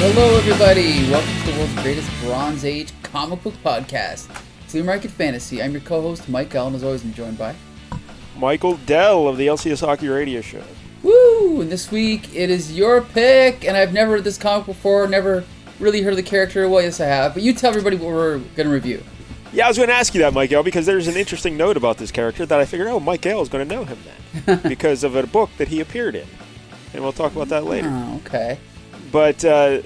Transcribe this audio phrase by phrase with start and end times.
[0.00, 1.10] right, hello everybody.
[1.10, 4.26] Welcome to the world's greatest Bronze Age comic book podcast,
[4.68, 5.60] Flea Market Fantasy.
[5.60, 7.54] I'm your co-host Mike Allen, as always, I'm joined by.
[8.36, 10.62] Michael Dell of the LCS Hockey Radio Show.
[11.02, 11.60] Woo!
[11.60, 15.42] And this week it is your pick, and I've never read this comic before, never
[15.80, 16.68] really heard of the character.
[16.68, 17.34] Well, yes, I have.
[17.34, 19.02] But you tell everybody what we're going to review.
[19.52, 21.76] Yeah, I was going to ask you that, Mike L, because there's an interesting note
[21.76, 23.98] about this character that I figured, oh, Mike L is going to know him
[24.44, 26.26] then because of a book that he appeared in,
[26.94, 27.88] and we'll talk about that later.
[27.90, 28.58] Oh, okay.
[29.10, 29.80] But uh,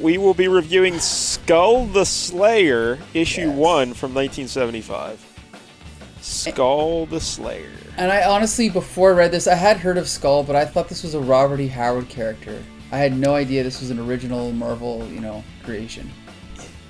[0.00, 3.56] we will be reviewing Skull the Slayer, issue Yes.
[3.56, 5.24] one from 1975.
[6.20, 7.70] Skull the Slayer.
[7.96, 10.88] And I honestly, before I read this, I had heard of Skull, but I thought
[10.88, 11.68] this was a Robert E.
[11.68, 12.62] Howard character.
[12.90, 16.10] I had no idea this was an original Marvel, you know, creation.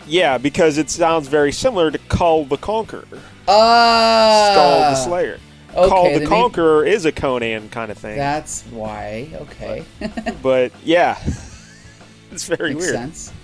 [0.07, 3.07] Yeah, because it sounds very similar to Kull the Conqueror.
[3.49, 4.51] Ah!
[4.53, 5.39] Skull the Slayer.
[5.75, 8.17] okay, then the Conqueror is a Conan kind of thing.
[8.17, 9.29] That's why.
[9.35, 9.85] Okay.
[10.43, 11.19] but yeah,
[12.49, 12.95] it's very Makes weird.
[12.95, 13.33] sense.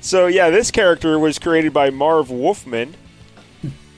[0.00, 2.94] So yeah, this character was created by Marv Wolfman,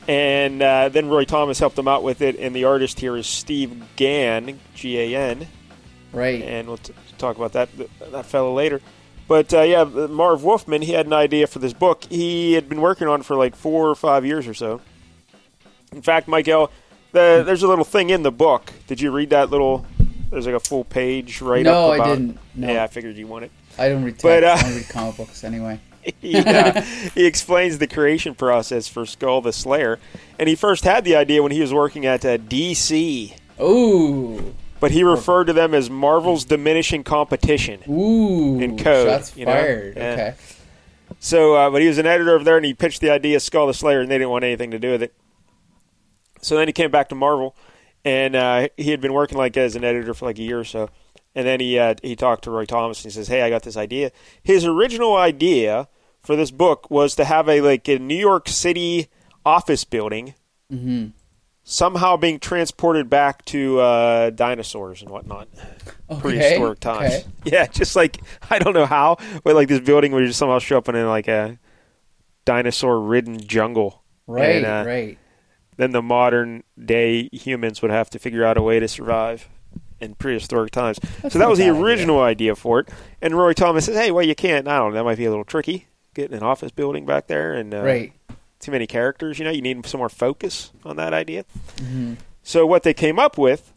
[0.07, 2.37] and uh, then Roy Thomas helped him out with it.
[2.39, 5.47] And the artist here is Steve Gan, G A N,
[6.13, 6.43] Right.
[6.43, 7.69] and we'll t- talk about that
[8.11, 8.81] that fellow later.
[9.27, 12.05] But uh, yeah, Marv Wolfman, he had an idea for this book.
[12.05, 14.81] He had been working on it for like four or five years or so.
[15.93, 16.71] In fact, Michael,
[17.13, 18.73] the, there's a little thing in the book.
[18.87, 19.87] Did you read that little?
[20.31, 22.09] There's like a full page right No, up I about.
[22.09, 22.39] didn't.
[22.55, 22.73] No.
[22.73, 23.51] Yeah, I figured you want it.
[23.79, 25.81] I don't read But, uh, I don't read comic books anyway.
[26.21, 26.81] he, uh,
[27.15, 29.99] he explains the creation process for Skull the Slayer,
[30.39, 34.55] and he first had the idea when he was working at uh, DC, Ooh.
[34.81, 37.81] but he referred to them as Marvel's diminishing competition.
[37.89, 38.61] Ooh.
[38.61, 39.53] In code, Shots you know?
[39.53, 39.97] fired.
[39.97, 40.13] Yeah.
[40.13, 40.35] Okay.
[41.21, 43.43] So, uh, but he was an editor over there, and he pitched the idea of
[43.43, 45.15] Skull the Slayer, and they didn't want anything to do with it.
[46.43, 47.57] So then he came back to Marvel,
[48.05, 50.65] and uh, he had been working like as an editor for like a year or
[50.65, 50.91] so.
[51.35, 53.63] And then he uh, he talked to Roy Thomas, and he says, "Hey, I got
[53.65, 55.89] this idea." His original idea
[56.23, 59.09] for this book was to have a like a New York City
[59.45, 60.35] office building
[60.73, 61.09] Mm-hmm.
[61.65, 65.49] somehow being transported back to uh, dinosaurs and whatnot
[66.11, 66.21] Okay.
[66.21, 67.13] prehistoric times.
[67.15, 67.25] Okay.
[67.45, 68.19] Yeah, just like
[68.51, 71.29] I don't know how, but like this building would just somehow show up in like
[71.29, 71.59] a
[72.45, 74.03] dinosaur-ridden jungle.
[74.27, 74.57] Right.
[74.57, 75.19] And, uh, right.
[75.77, 79.49] Then the modern day humans would have to figure out a way to survive
[80.05, 80.99] in prehistoric times.
[81.23, 81.85] That's so that was the bad idea.
[81.85, 82.55] original idea.
[82.55, 82.89] for it.
[83.21, 84.69] And Roy Thomas says, "Hey, well, you can't.
[84.69, 84.99] I don't know.
[84.99, 88.13] That might be a little tricky." Getting an office building back there and uh, right.
[88.61, 89.39] too many characters.
[89.39, 91.45] You know, you need some more focus on that idea.
[91.77, 92.15] Mm-hmm.
[92.45, 93.73] So what they came up with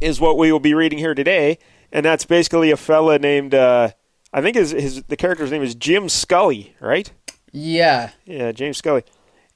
[0.00, 1.58] is what we will be reading here today,
[1.92, 3.90] and that's basically a fella named uh,
[4.32, 7.10] I think his his the character's name is Jim Scully, right?
[7.52, 8.10] Yeah.
[8.26, 9.02] Yeah, James Scully,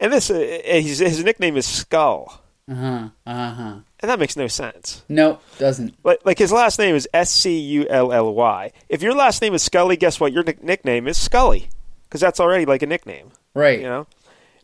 [0.01, 0.35] and this uh,
[0.65, 3.09] his his nickname is Skull, Uh huh.
[3.27, 3.75] Uh huh.
[4.01, 5.03] and that makes no sense.
[5.09, 5.43] Nope.
[5.59, 5.95] Doesn't.
[6.05, 8.73] Like like his last name is S C U L L Y.
[8.89, 10.33] If your last name is Scully, guess what?
[10.33, 11.69] Your nick- nickname is Scully,
[12.05, 13.31] because that's already like a nickname.
[13.55, 13.81] Right.
[13.81, 14.07] You know,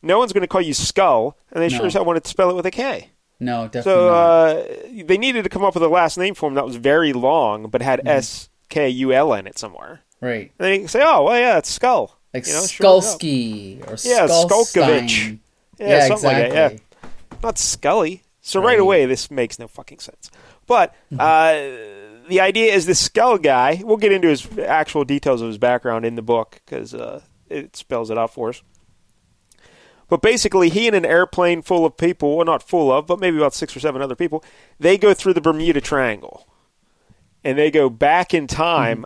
[0.03, 1.77] no one's going to call you Skull, and they No.
[1.79, 3.11] sure as hell wanted to spell it with a K.
[3.41, 3.65] No.
[3.65, 4.17] Definitely So not.
[4.17, 7.13] uh, they needed to come up with a last name for him that was very
[7.13, 8.09] long, but had Mm-hmm.
[8.09, 10.01] S K U L in it somewhere.
[10.21, 10.53] right.
[10.59, 12.87] And then you can say, "Oh, well, yeah, it's Skull." Like you know, sure.
[12.87, 15.39] Skulsky or Yeah, Skulkovich.
[15.79, 16.43] Yeah, Yeah, something exactly.
[16.43, 16.73] like that.
[16.73, 16.79] Yeah,
[17.47, 18.23] not Scully.
[18.41, 18.67] So right.
[18.67, 18.79] Right.
[18.81, 20.31] away, this makes no fucking sense.
[20.67, 21.53] But uh,
[22.29, 23.81] the idea is this Skull guy.
[23.85, 27.75] We'll get into his actual details of his background in the book because uh, it
[27.77, 28.63] spells it out for us.
[30.09, 33.37] But basically, he and an airplane full of people, well, not full of, but maybe
[33.37, 34.45] about six or seven other people,
[34.79, 36.47] they go through the Bermuda Triangle.
[37.43, 39.05] And they go back in time,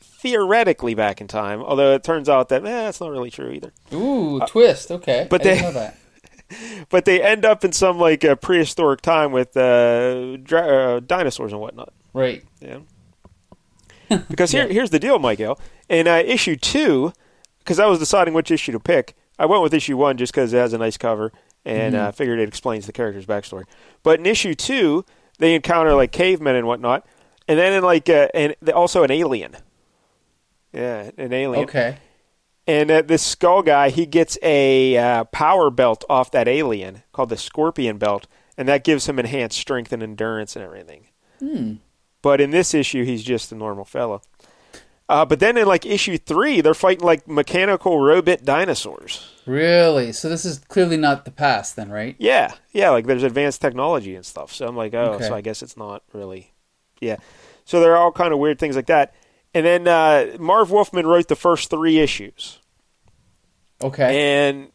[0.00, 3.72] theoretically back in time, although it turns out that, eh, that's not really true either.
[3.92, 4.90] Ooh, twist.
[4.90, 5.22] Okay.
[5.22, 5.98] Uh, but I didn't they- know that.
[6.90, 11.52] But they end up in some, like, uh, prehistoric time with uh, dra- uh, dinosaurs
[11.52, 11.92] and whatnot.
[12.12, 12.44] Right.
[12.60, 12.80] Yeah.
[14.28, 15.58] Because here, here's the deal, Michael.
[15.88, 17.12] In uh, issue two,
[17.58, 20.52] because I was deciding which issue to pick, I went with issue one just because
[20.52, 21.32] it has a nice cover
[21.64, 23.64] and uh, figured it explains the character's backstory.
[24.02, 25.04] But in issue two,
[25.38, 27.06] they encounter like cavemen and whatnot,
[27.48, 29.56] and then in like uh, and also an alien.
[30.72, 31.64] Yeah, an alien.
[31.64, 31.96] Okay.
[32.66, 37.28] And uh, this skull guy, he gets a uh, power belt off that alien called
[37.30, 38.26] the Scorpion Belt,
[38.56, 41.08] and that gives him enhanced strength and endurance and everything.
[41.40, 41.74] Hmm.
[42.22, 44.22] But in this issue, he's just a normal fellow.
[45.08, 49.28] Uh, but then in like issue three, they're fighting like mechanical robot dinosaurs.
[49.44, 50.12] Really?
[50.12, 52.14] So this is clearly not the past, then, right?
[52.18, 54.52] Yeah, yeah, like there's advanced technology and stuff.
[54.52, 55.26] So I'm like, oh, Okay.
[55.26, 56.52] so I guess it's not really,
[57.00, 57.16] yeah.
[57.64, 59.12] So there are all kind of weird things like that.
[59.54, 62.58] And then uh, Marv Wolfman wrote the first three issues,
[63.82, 64.48] Okay.
[64.48, 64.68] and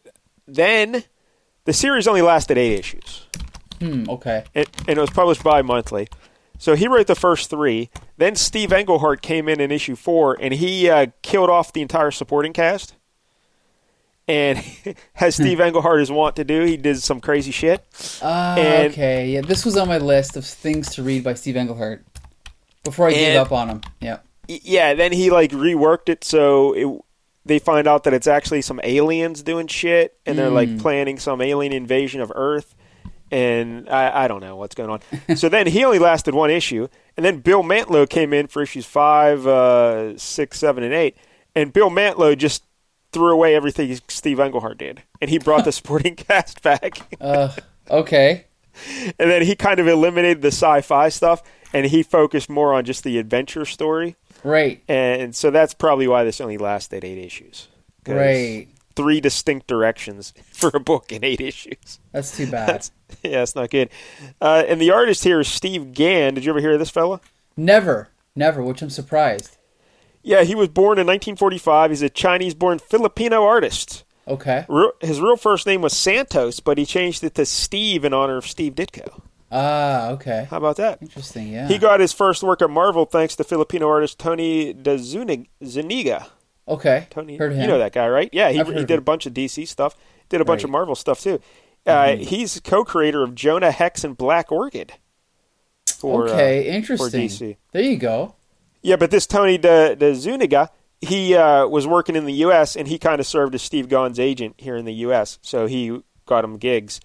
[0.46, 1.02] then
[1.64, 3.26] the series only lasted eight issues,
[3.80, 4.04] hmm.
[4.08, 4.44] Okay.
[4.54, 6.06] and, and it was published bi-monthly.
[6.58, 7.88] So he wrote the first three.
[8.16, 12.10] Then Steve Englehart came in in issue four, and he uh, killed off the entire
[12.10, 12.94] supporting cast.
[14.28, 14.62] And
[15.16, 17.84] as Steve Englehart is wont to do, he did some crazy shit.
[18.22, 19.28] Ah, And- okay.
[19.30, 22.04] Yeah, this was on my list of things to read by Steve Englehart
[22.84, 23.80] before I gave up on him.
[24.00, 24.18] Yeah.
[24.48, 27.02] Yeah, then he like reworked it so it,
[27.48, 31.40] they find out that it's actually some aliens doing shit, and they're like planning some
[31.40, 32.74] alien invasion of Earth.
[33.30, 35.36] And I, I don't know what's going on.
[35.36, 38.86] so then he only lasted one issue, and then Bill Mantlo came in for issues
[38.86, 41.16] five, uh, six, seven, and eight.
[41.54, 42.64] And Bill Mantlo just
[43.12, 46.98] threw away everything Steve Englehart did, and he brought the supporting cast back.
[47.20, 47.52] Uh,
[47.90, 48.44] okay.
[49.18, 51.42] and then he kind of eliminated the sci-fi stuff,
[51.72, 54.16] and he focused more on just the adventure story.
[54.44, 54.82] Right.
[54.88, 57.68] And so that's probably why this only lasted eight issues.
[58.06, 58.68] Right.
[58.96, 61.98] Three distinct directions for a book in eight issues.
[62.12, 62.68] That's too bad.
[62.68, 62.90] That's
[63.22, 63.90] yeah, it's not good.
[64.40, 66.34] Uh, and the artist here is Steve Gan.
[66.34, 67.20] Did you ever hear of this fella?
[67.56, 68.08] never.
[68.36, 69.56] Never, which I'm surprised.
[70.22, 71.90] Yeah, he was born in 1945.
[71.90, 74.04] He's a Chinese-born Filipino artist.
[74.28, 74.64] Okay.
[74.68, 78.36] Real- His real first name was Santos, but he changed it to Steve in honor
[78.36, 79.22] of Steve Ditko.
[79.50, 80.46] Ah, okay.
[80.50, 81.00] How about that?
[81.00, 81.68] Interesting, yeah.
[81.68, 85.46] He got his first work at Marvel thanks to Filipino artist Tony DeZuniga.
[85.64, 86.26] Zuniga.
[86.66, 87.06] okay.
[87.10, 87.62] Tony, Heard him.
[87.62, 88.28] you know that guy, right?
[88.32, 89.96] Yeah, he, he did a bunch of DC stuff,
[90.28, 90.72] did a bunch of Mm-hmm.
[90.72, 91.40] Marvel stuff too.
[91.86, 94.92] Uh, He's co-creator of Jonah Hex and Black Orchid.
[95.86, 97.28] For, uh, okay, interesting.
[97.28, 97.56] DC.
[97.72, 98.34] There you go.
[98.82, 99.96] yeah, but this Tony De,
[101.00, 102.76] he uh, was working in the U.S.
[102.76, 105.38] and he kind of served as Steve Gan's agent here in the U.S.
[105.42, 107.00] So he got him gigs.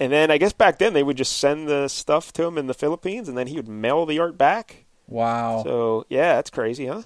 [0.00, 2.66] And then I guess back then they would just send the stuff to him in
[2.66, 4.86] the Philippines, and then he would mail the art back.
[5.06, 5.62] Wow.
[5.62, 7.02] So yeah, that's crazy, huh?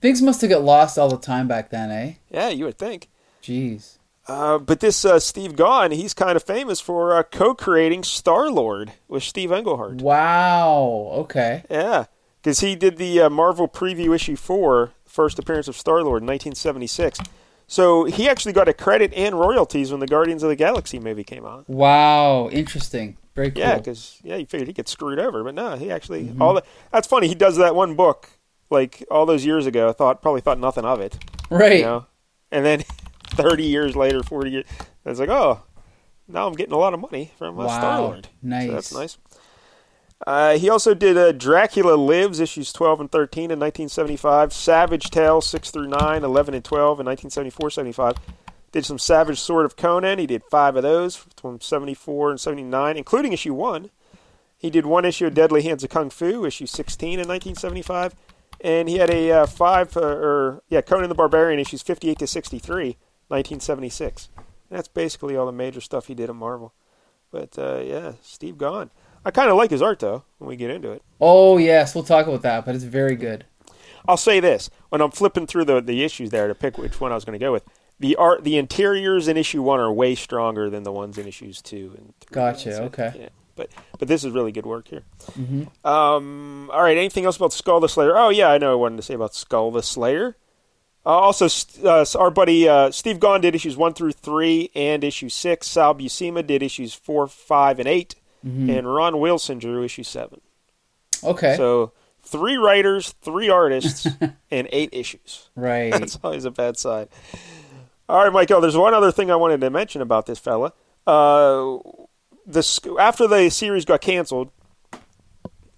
[0.00, 2.14] Things must have got lost all the time back then, eh?
[2.30, 3.08] Yeah, you would think.
[3.42, 3.98] Jeez.
[4.28, 8.92] Uh, but this uh, Steve Gan, he's kind of famous for uh, co-creating Star Lord
[9.08, 9.94] with Steve Englehart.
[9.94, 11.10] Wow.
[11.14, 11.64] Okay.
[11.68, 12.04] Yeah,
[12.40, 16.28] because he did the uh, Marvel Preview issue four, first appearance of Star Lord in
[16.28, 17.18] 1976.
[17.70, 21.22] So he actually got a credit and royalties when the Guardians of the Galaxy movie
[21.22, 21.68] came out.
[21.68, 22.48] Wow.
[22.50, 23.16] Interesting.
[23.36, 23.60] Very cool.
[23.60, 26.64] Yeah, because yeah, you figured he'd get screwed over, but no, he actually all that.
[26.90, 27.28] That's funny.
[27.28, 28.28] He does that one book
[28.70, 29.92] like all those years ago.
[29.92, 31.16] Thought probably thought nothing of it.
[31.48, 31.78] right.
[31.78, 32.06] you know
[32.52, 32.82] and then
[33.28, 34.64] 30 years later 40 years
[35.06, 35.62] it's like oh
[36.26, 37.78] now i'm getting a lot of money from uh, Wow.
[37.78, 38.66] star lord Nice.
[38.66, 39.18] so that's nice
[40.26, 44.52] uh, he also did uh, Dracula Lives, issues 12 and 13 in 1975.
[44.52, 48.16] Savage Tales, 6 through 9, 11 and 12 in 1974 75.
[48.72, 50.18] Did some Savage Sword of Conan.
[50.18, 53.90] He did five of those from 74 and 79, including issue 1.
[54.56, 58.14] He did one issue of Deadly Hands of Kung Fu, issue 16 in 1975.
[58.60, 62.26] And he had a uh, five, uh, or, yeah, Conan the Barbarian, issues 58 to
[62.26, 64.28] 63, 1976.
[64.36, 64.44] And
[64.78, 66.74] that's basically all the major stuff he did at Marvel.
[67.30, 68.90] But, uh, yeah, Steve Gan.
[69.24, 71.02] I kind of like his art, though, when we get into it.
[71.20, 73.44] Oh yes, we'll talk about that, but it's very good.
[74.08, 77.12] I'll say this: when I'm flipping through the the issues there to pick which one
[77.12, 77.64] I was going to go with,
[77.98, 81.60] the art, the interiors in issue one are way stronger than the ones in issues
[81.60, 82.34] two and three.
[82.34, 83.12] Gotcha, So, okay.
[83.14, 83.68] Yeah, but
[83.98, 85.02] but this is really good work here.
[85.84, 86.96] Um, all right.
[86.96, 88.16] Anything else about Skull the Slayer?
[88.16, 88.72] Oh yeah, I know.
[88.72, 90.36] I wanted to say about Skull the Slayer.
[91.04, 91.46] Uh, also,
[91.84, 95.66] uh, our buddy uh, Steve Gan did issues one through three and issue six.
[95.66, 97.88] Sal Buscema did issues four, five, and
[98.44, 100.40] 8 and Ron Wilson drew issue seven.
[101.22, 101.56] Okay.
[101.56, 101.92] So
[102.22, 104.06] three writers, three artists,
[104.50, 105.50] and eight issues.
[105.54, 105.90] right.
[105.92, 107.08] That's always a bad sign.
[108.08, 108.60] All right, Michael.
[108.60, 110.72] There's one other thing I wanted to mention about this fella.
[111.06, 111.78] Uh,
[112.46, 114.50] the after the series got canceled,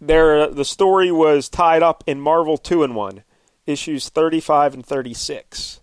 [0.00, 3.22] there the story was tied up in Marvel Two-in-One,
[3.66, 5.80] issues 35 and 36.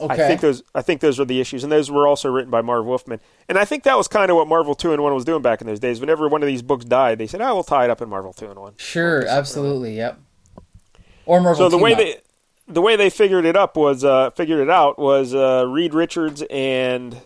[0.00, 0.12] Okay.
[0.24, 2.62] I think those I think those were the issues, and those were also written by
[2.62, 3.20] Marv Wolfman.
[3.48, 5.80] And I think that was kind of what Marvel Two-in-One was doing back in those
[5.80, 6.00] days.
[6.00, 8.32] Whenever one of these books died, they said, "Oh, we'll tie it up in Marvel
[8.32, 9.26] Two-in-One." sure.
[9.26, 9.96] Absolutely.
[9.96, 10.18] Yep.
[11.26, 11.66] Or Marvel.
[11.66, 11.98] So the way Up.
[11.98, 12.16] they
[12.68, 16.42] the way they figured it up was uh, figured it out was uh, Reed Richards
[16.50, 17.16] and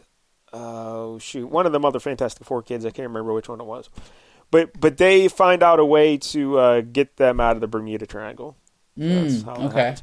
[0.53, 2.85] uh, shoot one of them other Fantastic Four kids.
[2.85, 3.89] I can't remember which one it was,
[4.51, 8.07] but but they find out a way to uh, get them out of the Bermuda
[8.07, 8.57] Triangle.
[8.97, 9.97] That's Mm, how okay.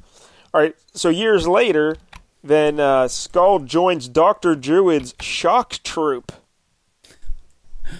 [0.54, 0.75] All right.
[0.94, 1.96] So years later,
[2.44, 6.32] then uh, Skull joins Doctor Druid's shock troop.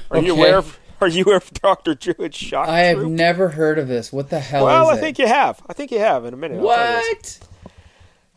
[0.10, 0.80] Are you aware of?
[1.00, 3.12] Are you aware of Doctor Druid's shock I have troop?
[3.12, 4.12] never heard of this.
[4.14, 5.00] What the hell well, I it?
[5.00, 5.62] think you have.
[5.68, 6.60] I think you have in a minute.
[6.60, 7.40] I'll tell you this.
[7.40, 7.48] what?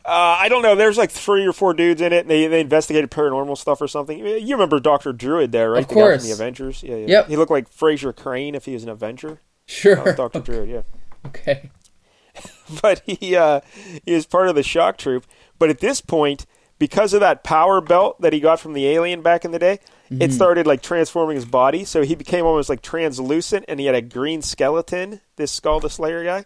[0.07, 0.75] Uh, I don't know.
[0.75, 3.87] There's like three or four dudes in it, and they, they investigated paranormal stuff or
[3.87, 4.19] something.
[4.19, 5.81] You remember Doctor Druid there, right?
[5.81, 6.21] Of the course.
[6.21, 6.83] from the Avengers.
[6.83, 7.07] Yeah, yeah.
[7.07, 7.27] Yep.
[7.29, 9.41] He looked like Frasier Crane if he was an Avenger.
[9.65, 10.03] Sure.
[10.03, 10.69] Was Doctor Druid.
[10.69, 10.81] Yeah.
[11.25, 11.69] Okay.
[12.81, 15.25] But he uh, he is part of the shock troop.
[15.59, 16.45] But at this point,
[16.79, 19.79] because of that power belt that he got from the alien back in the day,
[20.11, 23.95] it started like transforming his body, so he became almost like translucent, and he had
[23.95, 25.19] a green skeleton.
[25.35, 26.45] This Skull the Slayer guy,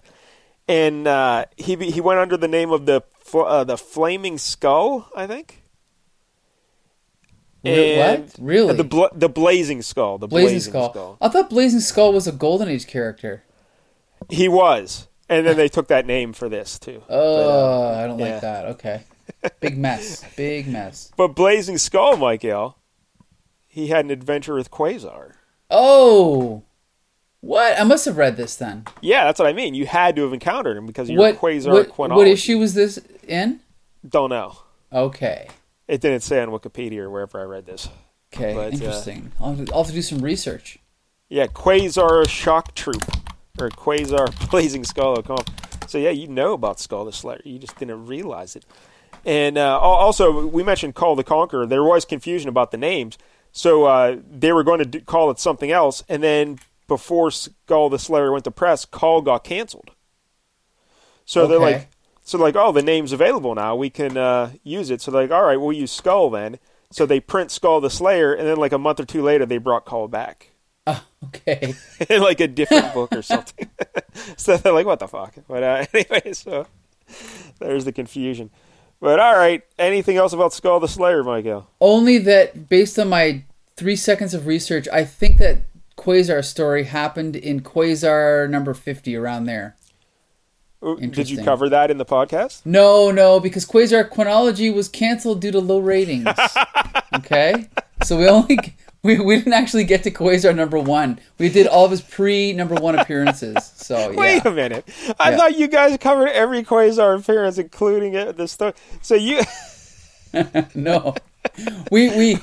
[0.67, 3.01] and uh, he he went under the name of the
[3.33, 5.61] uh, the Flaming Skull, I think.
[7.65, 8.35] And- what?
[8.39, 8.75] Really?
[8.77, 10.17] the bla- the Blazing Skull.
[10.17, 11.17] The Blazing, Skull.
[11.19, 13.43] I thought Blazing Skull was a Golden Age character.
[14.29, 17.03] He was, and then they took that name for this too.
[17.09, 18.31] Oh, I don't yeah.
[18.33, 18.65] like that.
[18.65, 19.03] Okay.
[19.59, 20.25] Big mess.
[20.35, 21.11] Big mess.
[21.15, 22.77] But Blazing Skull, Michael,
[23.67, 25.33] he had an adventure with Quasar.
[25.69, 26.63] Oh.
[27.41, 27.79] What?
[27.79, 28.85] I must have read this then.
[29.01, 29.73] Yeah, that's what I mean.
[29.75, 32.99] You had to have encountered him because you're What Quasar what, what issue was this
[33.27, 33.61] in?
[34.07, 34.57] Don't know.
[34.91, 35.47] Okay.
[35.87, 37.89] It didn't say on Wikipedia or wherever I read this.
[38.33, 38.53] Okay.
[38.53, 39.31] But, uh, Interesting.
[39.39, 40.79] I'll, have to, I'll have to do some research.
[41.29, 43.03] Yeah, Quasar Shock Troop
[43.61, 45.23] or Quasar Blazing Skull.
[45.87, 47.41] So yeah, you know about Skull the Slayer.
[47.43, 48.65] You just didn't realize it.
[49.25, 51.65] And uh, also, we mentioned Kull the Conqueror.
[51.65, 53.17] There was confusion about the names,
[53.51, 56.03] so uh, they were going to do, call it something else.
[56.07, 59.91] And then before Skull the Slayer went to press, Kull got canceled.
[61.25, 61.89] So they're like,
[62.23, 63.75] so like, oh, the name's available now.
[63.75, 65.01] We can uh, use it.
[65.01, 66.59] So they're like, all right, we'll use Skull then.
[66.91, 69.57] So they print Skull the Slayer, and then like a month or two later, they
[69.57, 70.51] brought Kull back.
[70.89, 71.73] Oh, okay.
[72.09, 73.69] in like a different book or something.
[74.37, 75.35] so they're like, what the fuck?
[75.47, 76.67] But uh, anyway, so
[77.59, 78.49] there's the confusion.
[78.99, 81.69] But all right, anything else about Skull the Slayer, Michael?
[81.79, 83.43] Only that, based on my
[83.77, 85.59] three seconds of research, I think that
[85.97, 89.77] Quasar story happened in Quasar number 50, around there.
[90.81, 92.61] Did you cover that in the podcast?
[92.65, 96.27] No, no, because Quasar Chronology was canceled due to low ratings.
[97.13, 97.67] okay?
[98.03, 98.57] So we only.
[99.03, 101.19] We, we didn't actually get to Quasar number one.
[101.37, 103.55] We did all of his pre number one appearances.
[103.75, 104.17] So yeah.
[104.17, 104.85] Wait a minute.
[105.17, 105.37] I Yeah.
[105.37, 108.73] thought you guys covered every Quasar appearance, including it, the story.
[109.01, 109.39] So you,
[110.75, 111.15] no
[111.91, 112.37] we we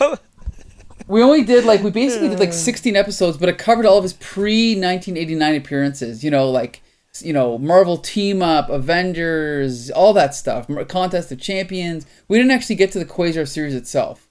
[1.06, 4.02] we only did like we basically did like 16 episodes but it covered all of
[4.02, 6.82] his pre 1989 appearances you know like
[7.20, 12.74] you know marvel team up avengers all that stuff contest of champions we didn't actually
[12.76, 14.25] get to the quasar series itself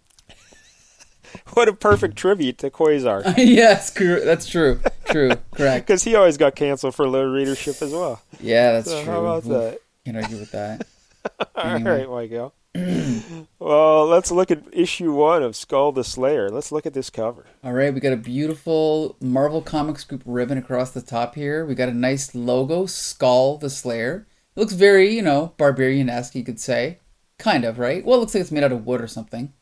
[1.53, 3.33] what a perfect tribute to Quasar.
[3.37, 8.21] yes that's true true correct Because he always got canceled for low readership as well.
[8.39, 9.79] yeah that's So true how about that?
[10.05, 10.87] can't argue with that
[11.55, 12.05] All Anyway.
[12.05, 12.53] right, Michael.
[13.59, 16.49] well, let's look at issue one of Skull the Slayer.
[16.49, 17.45] Let's look at this cover.
[17.63, 21.65] All right, we got a beautiful Marvel Comics Group ribbon across the top here.
[21.65, 24.27] We got a nice logo, Skull the Slayer.
[24.55, 26.99] It looks very, you know, barbarian esque, you could say.
[27.39, 28.05] Kind of, right?
[28.05, 29.53] Well, it looks like it's made out of wood or something.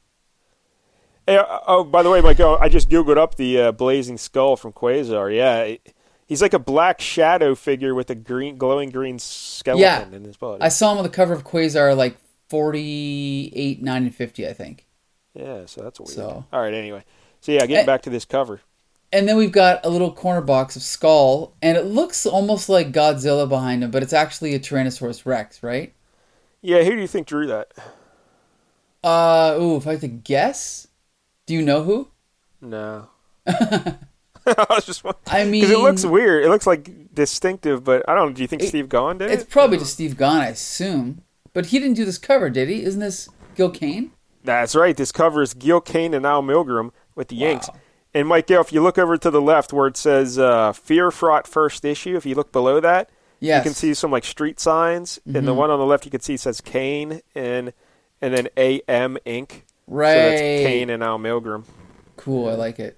[1.27, 4.74] Uh, oh, by the way, Michael, I just googled up the uh, blazing skull from
[4.74, 5.34] Quasar.
[5.36, 5.75] Yeah,
[6.27, 10.18] he's like a black shadow figure with a green, glowing green skeleton Yeah.
[10.18, 10.62] in his body.
[10.62, 12.18] I saw him on the cover of Quasar like
[12.50, 14.86] 48, 9, and 50, I think.
[15.34, 16.10] Yeah, so that's weird.
[16.10, 17.03] So- All right, anyway.
[17.42, 17.86] So yeah, getting Eh.
[17.86, 18.62] back to this cover.
[19.12, 22.92] And then we've got a little corner box of Skull, and it looks almost like
[22.92, 25.94] Godzilla behind him, but it's actually a Tyrannosaurus Rex, right?
[26.62, 27.72] Yeah, who do you think drew that?
[29.03, 30.88] Uh, ooh, if I had to guess,
[31.53, 32.07] do you know who?
[32.62, 33.10] No.
[33.48, 35.24] I was just wondering.
[35.27, 36.43] I mean, Because it looks weird.
[36.43, 38.33] It looks like distinctive, but I don't know.
[38.33, 39.50] Do you think It- Steve Gan did It's it?
[39.50, 41.22] probably just Steve Gan, I assume.
[41.53, 42.83] But he didn't do this cover, did he?
[42.83, 44.12] Isn't this Gil Kane?
[44.43, 44.98] That's right.
[44.98, 47.69] This cover is Gil Kane and Al Milgrom with the Yanks.
[48.13, 51.12] And Mike Gale, if you look over to the left where it says uh, "Fear
[51.12, 53.60] Fraught First Issue," if you look below that, Yes.
[53.60, 53.60] Mm-hmm.
[53.60, 55.19] you can see some like street signs.
[55.31, 57.72] And the one on the left, you can see says Kane and
[58.22, 59.62] and then AM Inc.
[59.87, 60.13] Right.
[60.13, 61.65] So that's Kane and Al Milgrom.
[62.17, 62.97] Cool, I like it.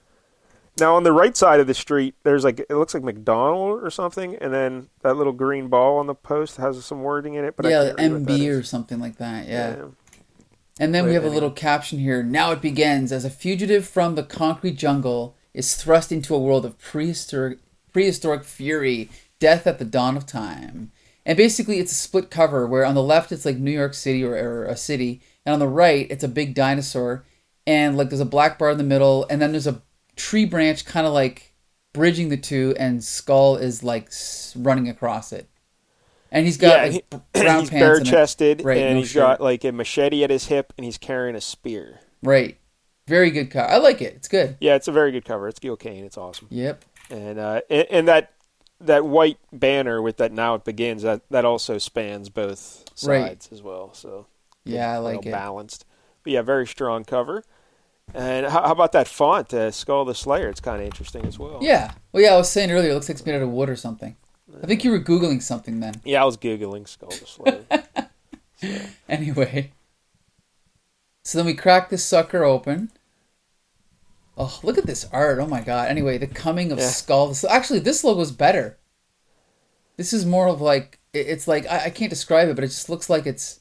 [0.78, 3.90] Now on the right side of the street, there's like it looks like McDonald or
[3.90, 7.56] something, and then that little green ball on the post has some wording in it.
[7.56, 9.48] But yeah, can't read what that MB or something like that.
[9.48, 9.78] Yeah.
[9.78, 9.86] yeah.
[10.78, 11.36] And then we have a anyway.
[11.36, 12.22] little caption here.
[12.22, 16.66] Now it begins as a fugitive from the concrete jungle is thrust into a world
[16.66, 17.60] of prehistoric
[17.94, 20.92] prehistoric fury, death at the dawn of time.
[21.26, 24.22] And basically it's a split cover where on the left it's like New York City
[24.22, 27.26] or, or a city, and on the right it's a big dinosaur
[27.68, 29.82] and like there's a black bar in the middle and then there's a
[30.16, 31.54] tree branch kind of like
[31.94, 34.10] bridging the two and Skull is like
[34.56, 35.50] running across it.
[36.32, 38.96] And he's got Yeah, like he- brown he's pants bare and a- chested, Right, and
[38.96, 39.22] no he's shirt.
[39.22, 42.00] got like a machete at his hip, and he's carrying a spear.
[42.22, 42.58] Right.
[43.08, 43.70] Very good cover.
[43.70, 44.14] I like it.
[44.16, 44.58] It's good.
[44.60, 45.48] Yeah, it's a very good cover.
[45.48, 46.04] It's Gil Kane.
[46.04, 46.48] It's awesome.
[46.50, 46.84] Yep.
[47.10, 48.34] And uh, and, and that
[48.82, 53.28] that white banner with that now it begins that that also spans both Right.
[53.42, 53.94] sides as well.
[53.94, 54.26] So
[54.66, 55.32] Yeah, I like it.
[55.32, 55.86] balanced.
[56.24, 57.44] But yeah, very strong cover.
[58.14, 60.48] And how, how about that font, uh, Skull the Slayer?
[60.50, 61.60] It's kind of interesting as well.
[61.62, 61.94] Yeah.
[62.12, 63.76] Well, yeah, I was saying earlier, it looks like it's made out of wood or
[63.76, 64.16] something.
[64.62, 66.02] I think you were Googling something then.
[66.06, 67.66] Yeah, I was googling Skull the Slayer.
[69.10, 69.72] Anyway.
[71.24, 72.92] So then we crack this sucker open.
[74.38, 75.40] Oh, look at this art!
[75.40, 75.90] Oh my god.
[75.90, 76.88] Anyway, the coming of Yeah.
[76.88, 77.34] Skull.
[77.34, 78.78] So actually, this logo's better.
[79.98, 82.90] This is more of like it's like I, I can't describe it, but it just
[82.90, 83.60] looks like it's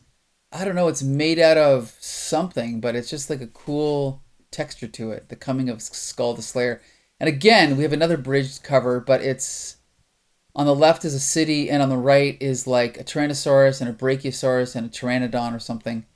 [0.54, 0.88] I don't know.
[0.88, 5.28] It's made out of something, but it's just like a cool texture to it.
[5.28, 6.80] The coming of Skull the Slayer.
[7.18, 9.76] And again, we have another bridge cover, but it's
[10.54, 13.90] on the left is a city, and on the right is like a Tyrannosaurus and
[13.90, 16.06] a Brachiosaurus and a Pteranodon or something.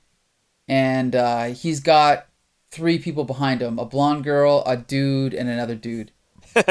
[0.67, 2.27] And uh, he's got
[2.71, 6.11] three people behind him: a blonde girl, a dude, and another dude.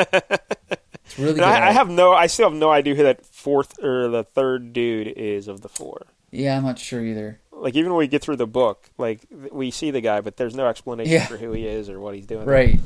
[1.09, 1.43] It's really good.
[1.43, 4.75] I, I have no, I still have no idea who that fourth or the third
[4.75, 6.07] dude is of the four.
[6.31, 7.41] yeah, I'm not sure either.
[7.61, 10.55] Like even when we get through the book, like we see the guy, but there's
[10.55, 11.27] no explanation Yeah.
[11.27, 12.47] for who he is or what he's doing.
[12.47, 12.79] Right.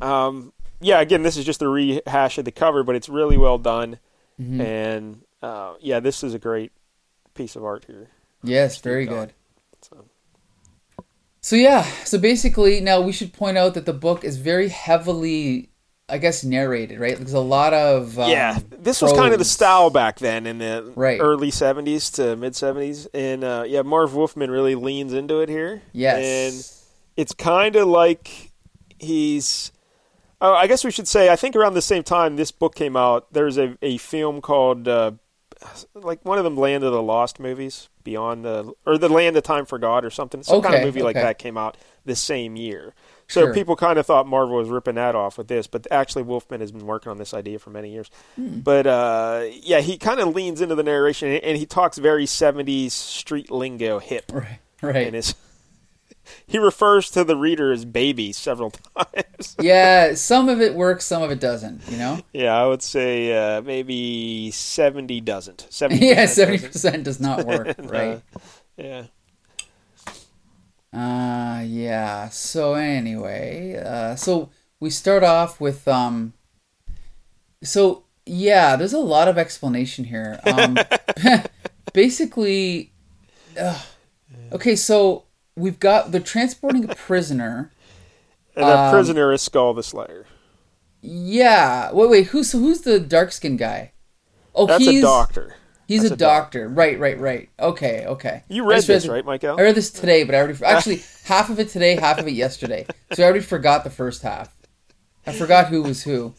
[0.00, 3.58] Um, yeah, again, this is just a rehash of the cover, but it's really well
[3.58, 3.98] done.
[4.40, 4.60] Mhm.
[4.60, 6.72] And uh, yeah, this is a great
[7.34, 8.08] piece of art here.
[8.42, 9.32] Yes, very good.
[9.82, 10.04] So.
[11.40, 15.67] So yeah, so basically, now we should point out that the book is very heavily,
[16.08, 16.98] I guess, narrated.
[16.98, 17.16] Right?
[17.16, 20.58] There's a lot of um, yeah, this was kind of the style back then in
[20.58, 21.20] the Right.
[21.20, 25.82] early '70s to mid '70s, and uh, yeah, Marv Wolfman really leans into it here.
[25.92, 26.16] Yes.
[26.18, 26.84] and
[27.16, 28.52] it's kind of like
[28.98, 29.72] he's.
[30.40, 31.30] Oh, I guess we should say.
[31.30, 34.86] I think around the same time this book came out, there's a, a film called
[34.86, 35.10] uh,
[35.94, 39.42] like one of them Land of the Lost movies, Beyond the or the Land of
[39.42, 40.42] Time Forgot or something.
[40.44, 42.94] Some kind of Okay, movie like that came out the same year.
[43.28, 43.54] So Sure.
[43.54, 46.72] people kind of thought Marvel was ripping that off with this, but actually Wolfman has
[46.72, 48.10] been working on this idea for many years.
[48.36, 48.60] Hmm.
[48.60, 52.92] But uh, yeah, he kind of leans into the narration and he talks very 70s
[52.92, 55.12] street lingo hip right, right.
[55.12, 55.34] his
[56.46, 59.56] he refers to the reader as baby several times.
[59.60, 61.82] yeah, some of it works, some of it doesn't.
[61.90, 62.20] You know.
[62.32, 65.66] yeah, I would say uh, maybe 70 doesn't.
[65.70, 67.74] 70 yeah, seventy percent does not work.
[67.78, 68.22] Right.
[68.78, 69.04] yeah.
[70.92, 72.28] Uh yeah.
[72.30, 76.32] So anyway, uh so we start off with um
[77.62, 80.40] so yeah, there's a lot of explanation here.
[80.44, 80.78] Um
[81.92, 82.92] basically
[83.60, 83.80] ugh.
[84.52, 85.24] okay, so
[85.56, 87.70] we've got they're transporting a prisoner.
[88.56, 90.26] And that Um, prisoner is Skull the Slayer.
[91.00, 91.92] Yeah.
[91.92, 93.92] Wait, wait, who's who's the dark skinned guy?
[94.54, 95.56] Oh, That's he's a doctor.
[95.88, 96.68] He's That's a a doc- doctor.
[96.68, 97.48] Right, right, right.
[97.58, 98.44] Okay, okay.
[98.48, 99.58] You read this, read- right, Michael?
[99.58, 102.34] I read this today, but I already actually half of it today, half of it
[102.34, 102.86] yesterday.
[103.14, 104.54] So I already forgot the first half.
[105.26, 106.34] I forgot who was who.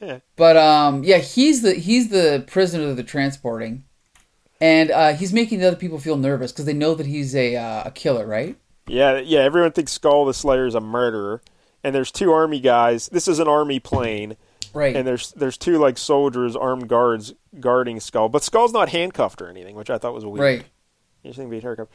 [0.36, 3.84] But um, yeah, he's the he's the prisoner that they're transporting,
[4.60, 7.56] and uh, he's making the other people feel nervous because they know that he's a
[7.56, 8.56] uh, a killer, right?
[8.86, 9.40] Yeah, yeah.
[9.40, 11.42] Everyone thinks Skull the Slayer is a murderer,
[11.84, 13.08] and there's two army guys.
[13.08, 14.36] This is an army plane,
[14.72, 14.94] Right.
[14.96, 18.28] and there's there's two like soldiers, armed guards guarding Skull.
[18.28, 20.40] But Skull's not handcuffed or anything, which I thought was weird.
[20.40, 20.64] Right.
[21.22, 21.92] You think be handcuffed.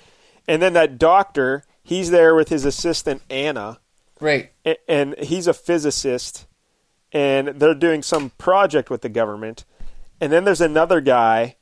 [0.48, 3.80] And then that doctor, he's there with his assistant Anna,
[4.20, 4.52] right.
[4.66, 6.46] a- and he's a physicist,
[7.12, 9.66] and they're doing some project with the government.
[10.22, 11.56] And then there's another guy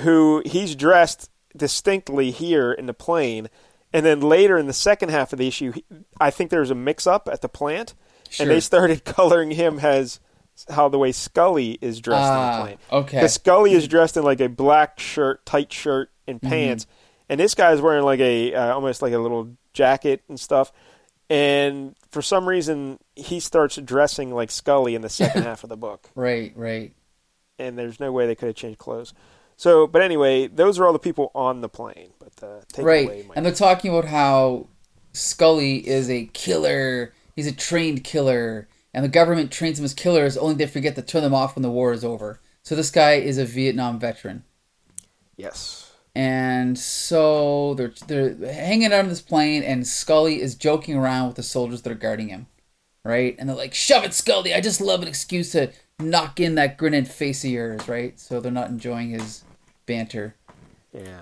[0.00, 3.48] who he's dressed distinctly here in the plane.
[3.92, 5.72] And then later in the second half of the issue,
[6.20, 7.94] I think there was a mix up at the plant,
[8.28, 8.44] Sure.
[8.44, 10.20] and they started coloring him as
[10.68, 12.78] how the way Scully is dressed in Ah, the plane.
[12.92, 13.16] okay.
[13.18, 16.48] Because Scully is dressed in like a black shirt, tight shirt, and Mm-hmm.
[16.50, 16.86] pants,
[17.28, 20.72] and this guy's wearing like a uh, almost like a little jacket and stuff.
[21.28, 25.76] And for some reason, he starts dressing like Scully in the second half of the
[25.76, 26.52] book, Right.
[26.56, 26.92] Right.
[27.58, 29.14] and there's no way they could have changed clothes.
[29.56, 32.10] So, but anyway, those are all the people on the plane.
[32.18, 33.26] But uh, right.
[33.36, 34.66] and they're talking about how
[35.12, 37.12] Scully is a killer.
[37.36, 40.36] He's a trained killer, and the government trains them as killers.
[40.36, 42.40] Only they forget to turn them off when the war is over.
[42.62, 44.44] So this guy is a Vietnam veteran.
[45.36, 45.86] yes.
[46.12, 51.36] And so they're they're hanging out on this plane, and Scully is joking around with
[51.36, 52.48] the soldiers that are guarding him,
[53.04, 53.36] right?
[53.38, 54.52] And they're like, "Shove it, Scully!
[54.52, 58.40] I just love an excuse to knock in that grinning face of yours, right?" So
[58.40, 59.44] they're not enjoying his
[59.86, 60.34] banter.
[60.92, 61.20] Yeah.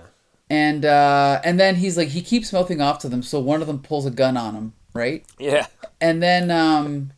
[0.49, 3.23] And uh, and then he's like, he keeps mouthing off to them.
[3.23, 5.23] So one of them pulls a gun on him, right?
[5.39, 5.67] Yeah.
[6.01, 7.13] And then um,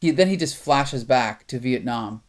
[0.00, 2.22] he then he just flashes back to Vietnam,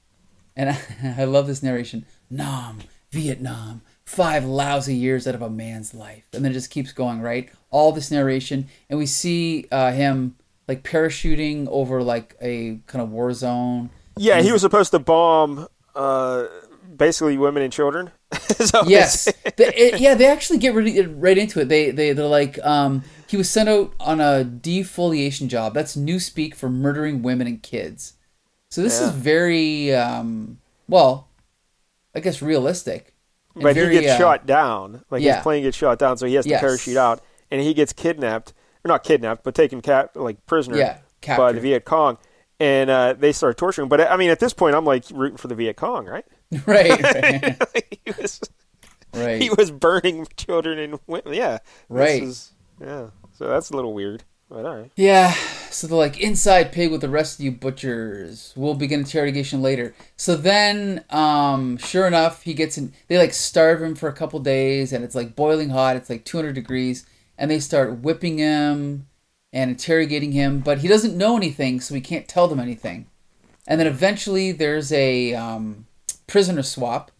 [0.55, 0.79] and I,
[1.19, 2.05] I love this narration.
[2.29, 2.79] Nam,
[3.11, 7.21] Vietnam, five lousy years out of a man's life, and then it just keeps going
[7.21, 7.49] right.
[7.71, 10.35] All this narration, and we see uh, him
[10.67, 13.89] like parachuting over like a kind of war zone.
[14.17, 16.45] Yeah, he was supposed to bomb uh,
[16.95, 18.11] basically women and children.
[18.59, 19.25] Is that what they Yes.
[19.57, 21.69] They- it- yeah, they actually get really right into it.
[21.69, 25.73] They they they're like, um, he was sent out on a defoliation job.
[25.73, 28.13] That's new speak for murdering women and kids.
[28.71, 31.27] So this is very, um, well,
[32.13, 33.13] I guess realistic.
[33.55, 35.03] But very, he gets uh, shot down.
[35.09, 35.35] Like yeah.
[35.35, 36.59] his plane gets shot down, so he has to Yes.
[36.61, 37.21] parachute out,
[37.51, 38.53] and he gets kidnapped,
[38.85, 40.97] or not kidnapped, but taken cap like prisoner Yeah.
[41.21, 41.41] captured.
[41.41, 42.17] by the Viet Cong,
[42.59, 43.85] and uh, they start torturing.
[43.85, 43.89] him.
[43.89, 46.25] But I mean, at this point, I'm like rooting for the Viet Cong, right?
[46.65, 48.39] right, right, he was
[49.13, 49.41] right.
[49.41, 51.33] he was burning children and women.
[51.33, 52.23] Yeah, this Right.
[52.23, 53.07] is- yeah,
[53.37, 54.23] so that's a little weird.
[54.49, 54.91] But all right.
[54.95, 55.31] Yeah,
[55.69, 58.51] so they're like, inside pig with the rest of you butchers.
[58.55, 59.93] We'll begin interrogation later.
[60.17, 62.93] So then, um, sure enough, he gets in.
[63.09, 65.97] They like starve him for a couple days, and it's like boiling hot.
[65.97, 67.05] It's like 200 degrees,
[67.37, 69.05] and they start whipping him
[69.53, 73.05] and interrogating him, but he doesn't know anything, so he can't tell them anything.
[73.67, 75.85] And then eventually, there's a um,
[76.29, 77.11] prisoner swap,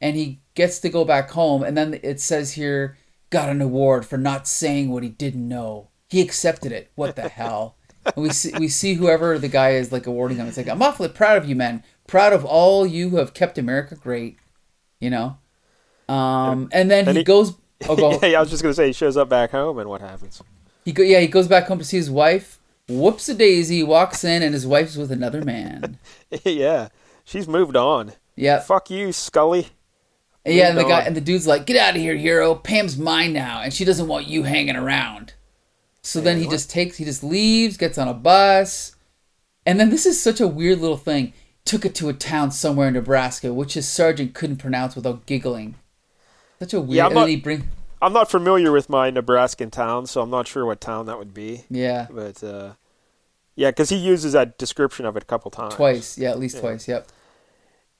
[0.00, 1.62] and he gets to go back home.
[1.62, 2.96] And then it says here,
[3.30, 5.88] got an award for not saying what he didn't know.
[6.08, 6.90] He accepted it.
[6.94, 7.76] What the hell?
[8.04, 10.46] And we see we see whoever the guy is like awarding him.
[10.48, 11.82] It's like I'm awfully proud of you, man.
[12.06, 14.38] Proud of all you who have kept America great.
[15.00, 15.38] You know.
[16.08, 17.54] Um, and then Then he, he- goes.
[17.88, 18.16] Oh, go.
[18.24, 20.40] yeah, I was just gonna say he shows up back home, and what happens?
[20.84, 21.02] He go.
[21.02, 22.60] Yeah, he goes back home to see his wife.
[22.88, 23.82] Whoops a daisy.
[23.82, 25.98] Walks in and his wife's with another man.
[26.44, 26.88] yeah,
[27.24, 28.12] she's moved on.
[28.36, 28.60] Yeah.
[28.60, 29.68] Fuck you, Scully.
[30.44, 32.54] Yeah, and the guy and the dude's like, "Get out of here, hero.
[32.54, 35.34] Pam's mine now, and she doesn't want you hanging around."
[36.02, 36.52] So then he what?
[36.52, 38.96] just takes, he just leaves, gets on a bus,
[39.64, 41.32] and then this is such a weird little thing.
[41.64, 45.76] Took it to a town somewhere in Nebraska, which his sergeant couldn't pronounce without giggling.
[46.58, 46.96] Such a weird.
[46.96, 47.68] Yeah, I'm not- bring.
[48.02, 51.32] I'm not familiar with my Nebraskan towns, so I'm not sure what town that would
[51.32, 51.66] be.
[51.70, 52.72] Yeah, But uh,
[53.54, 55.74] yeah, because he uses that description of it a couple times.
[55.76, 56.18] twice.
[56.18, 56.88] Yeah, at least twice.
[56.88, 57.06] Yep.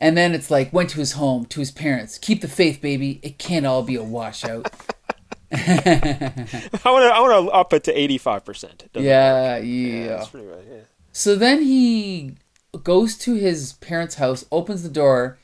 [0.03, 2.19] And then it's like went to his home, to his parents.
[2.19, 3.21] Keep the faith, baby.
[3.23, 4.69] It can't all be a washout.
[5.53, 8.89] I want to I want to up it to 85 percent.
[8.95, 10.25] yeah, yeah.
[10.29, 10.81] pretty much yeah.
[11.13, 12.35] So then he
[12.83, 15.39] goes to his parents' house, opens the door,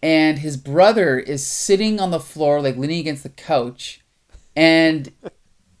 [0.00, 4.00] and his brother is sitting on the floor, like leaning against the couch,
[4.54, 5.10] and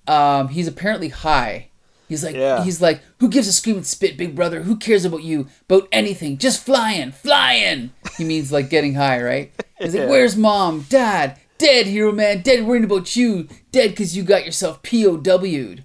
[0.08, 1.68] um, he's apparently high.
[2.08, 2.64] He's like, Yeah.
[2.64, 4.62] he's like, who gives a scream and spit, big brother?
[4.62, 5.48] Who cares about you?
[5.68, 6.38] About anything?
[6.38, 7.92] Just flying, flying.
[8.16, 9.52] He means like getting high, right?
[9.78, 10.08] He's like, Yeah.
[10.08, 14.82] where's mom, dad, dead, hero man, dead, worrying about you, dead because you got yourself
[14.82, 15.84] POW'd.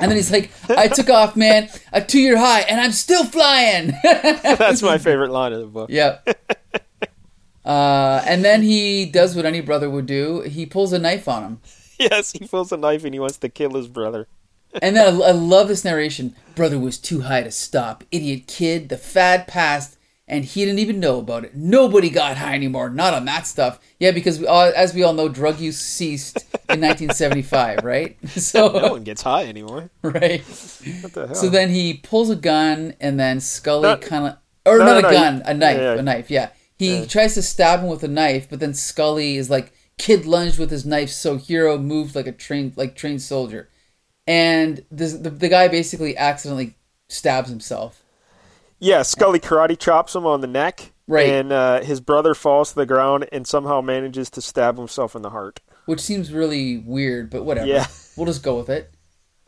[0.00, 3.24] And then he's like, I took off, man, a two year high, and I'm still
[3.24, 3.92] flying.
[4.02, 5.90] That's my favorite line of the book.
[5.90, 6.26] yep.
[7.64, 10.40] Uh, and then he does what any brother would do.
[10.42, 11.60] He pulls a knife on him.
[11.98, 14.28] Yes, he pulls a knife and he wants to kill his brother.
[14.82, 16.34] And then I, I love this narration.
[16.54, 18.04] Brother was too high to stop.
[18.10, 18.88] Idiot kid.
[18.88, 21.54] The fad passed, and he didn't even know about it.
[21.54, 22.90] Nobody got high anymore.
[22.90, 23.80] Not on that stuff.
[23.98, 26.36] Yeah, because we all, as we all know, drug use ceased
[26.68, 28.16] in 1975, right?
[28.28, 29.90] So no one gets high anymore.
[30.02, 30.40] right.
[31.00, 31.34] What the hell?
[31.34, 35.08] So then he pulls a gun, and then Scully kind of, or no, not no,
[35.08, 35.98] a gun, a knife, yeah, yeah.
[35.98, 36.30] a knife.
[36.30, 36.50] Yeah.
[36.78, 40.58] He tries to stab him with a knife, but then Scully is like kid lunged
[40.58, 43.68] with his knife, so Hero moved like a trained like trained soldier,
[44.28, 46.74] and this, the the guy basically accidentally
[47.08, 48.04] stabs himself.
[48.78, 50.92] yeah, Scully karate chops him on the neck.
[51.08, 51.30] Right.
[51.30, 55.22] And uh, his brother falls to the ground and somehow manages to stab himself in
[55.22, 55.60] the heart.
[55.86, 57.66] which seems really weird, but whatever.
[57.66, 57.86] Yeah.
[58.14, 58.92] We'll just go with it.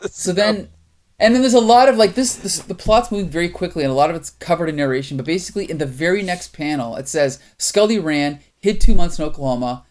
[0.08, 0.70] So then,
[1.18, 2.60] and then there's a lot of like this, this.
[2.60, 5.18] The plot's moving very quickly, and a lot of it's covered in narration.
[5.18, 9.26] But basically, in the very next panel, it says Scully ran, hid two months in
[9.26, 9.84] Oklahoma,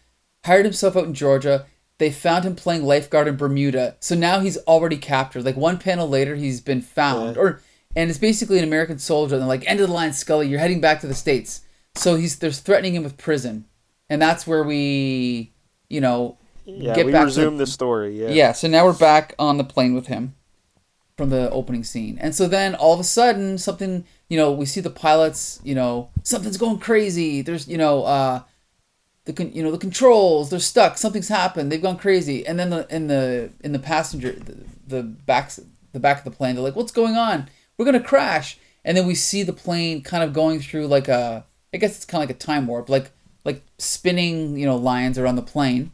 [0.44, 1.66] hired himself out in Georgia.
[2.00, 5.44] They found him playing lifeguard in Bermuda, so now he's already captured.
[5.44, 7.60] Like one panel later, he's been found, or
[7.94, 9.34] and it's basically an American soldier.
[9.34, 11.60] And they're like, end of the line, Scully, you're heading back to the states.
[11.96, 13.66] So he's there's threatening him with prison,
[14.08, 15.52] and that's where we,
[15.90, 18.18] you know, Yeah, get we back resume to the story.
[18.18, 18.30] Yeah.
[18.30, 18.52] yeah.
[18.52, 20.34] So now we're back on the plane with him
[21.18, 24.64] from the opening scene, and so then all of a sudden something, you know, we
[24.64, 27.42] see the pilots, you know, something's going crazy.
[27.42, 28.40] There's, you know, uh,
[29.30, 30.98] the con- you know the controls they're stuck.
[30.98, 31.70] Something's happened.
[31.70, 35.52] They've gone crazy, and then the in the in the passenger the, the back
[35.92, 37.48] the back of the plane, they're like, what's going on?
[37.78, 41.46] We're gonna crash, and then we see the plane kind of going through like a
[41.72, 43.12] I guess it's kind of like a time warp, like
[43.44, 45.92] like spinning, you know, lines around the plane.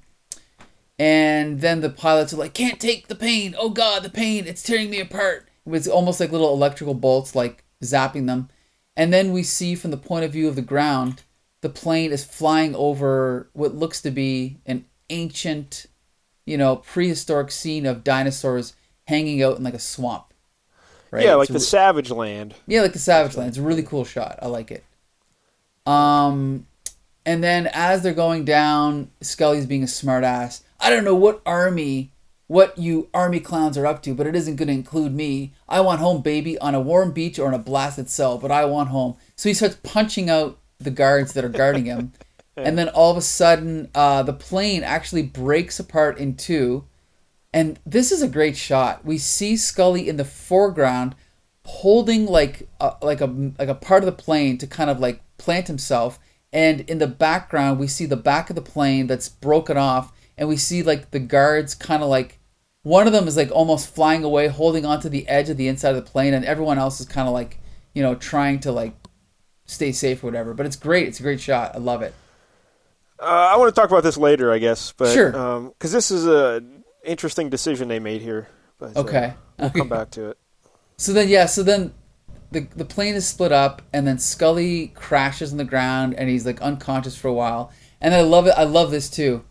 [0.99, 3.55] And then the pilots are like, "Can't take the pain!
[3.59, 4.47] Oh God, the pain!
[4.47, 8.49] It's tearing me apart!" It's almost like little electrical bolts, like zapping them.
[8.97, 11.23] And then we see from the point of view of the ground,
[11.63, 15.87] the plane is flying over what looks to be an ancient,
[16.45, 18.75] you know, prehistoric scene of dinosaurs
[19.09, 20.33] hanging out in like a swamp.
[21.11, 21.25] Right?
[21.25, 22.55] Yeah, It's like the re- Savage Land.
[22.67, 23.49] yeah, like the Savage Land.
[23.51, 24.39] It's a really cool shot.
[24.43, 24.85] I like it.
[25.87, 26.67] Um,
[27.25, 30.63] and then as they're going down, Scully's being a smartass.
[30.81, 32.13] I don't know what army,
[32.49, 35.53] what you army clowns are up to, but it isn't going to include me.
[35.69, 38.65] I want home, baby, on a warm beach or in a blasted cell, but I
[38.65, 39.17] want home.
[39.37, 42.13] So he starts punching out the guards that are guarding him.
[42.57, 46.85] and then all of a sudden, uh, the plane actually breaks apart in two.
[47.53, 49.05] And this is a great shot.
[49.05, 51.15] We see Scully in the foreground
[51.67, 53.27] holding like a, like a
[53.59, 56.19] like a part of the plane to kind of like plant himself
[56.53, 60.49] and in the background we see the back of the plane that's broken off and
[60.49, 62.39] we see like the guards kind of like
[62.83, 65.91] one of them is like almost flying away holding onto the edge of the inside
[65.91, 67.59] of the plane and everyone else is kind of like
[67.95, 68.95] you know trying to like
[69.67, 72.15] stay safe or whatever but it's great it's a great shot i love it
[73.19, 75.31] Uh, I want to talk about this later, I guess, but Sure.
[75.71, 76.63] because this is a
[77.03, 78.49] interesting decision they made here.
[78.79, 80.39] But, uh, okay we'll come back to it.
[80.99, 81.93] So then, yeah, so then
[82.53, 86.47] the the plane is split up, and then Scully crashes on the ground, and he's
[86.47, 87.71] like unconscious for a while.
[88.01, 88.55] And I love it.
[88.57, 89.45] I love this too.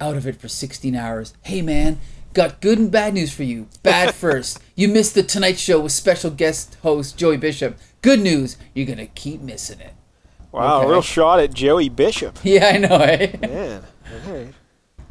[0.00, 1.34] Out of it for 16 hours.
[1.42, 1.98] Hey man,
[2.34, 3.68] got good and bad news for you.
[3.84, 4.60] Bad first.
[4.74, 7.76] You missed the Tonight Show with special guest host Joey Bishop.
[8.02, 9.94] Good news, you're gonna keep missing it.
[10.52, 10.90] Wow, Okay.
[10.90, 12.38] real shot at Joey Bishop.
[12.44, 12.96] Yeah, I know.
[12.96, 13.36] Eh?
[13.40, 13.82] Man,
[14.26, 14.54] right.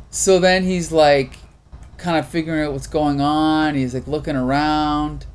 [0.10, 1.38] So then he's like
[1.98, 3.76] kind of figuring out what's going on.
[3.76, 5.26] He's like looking around.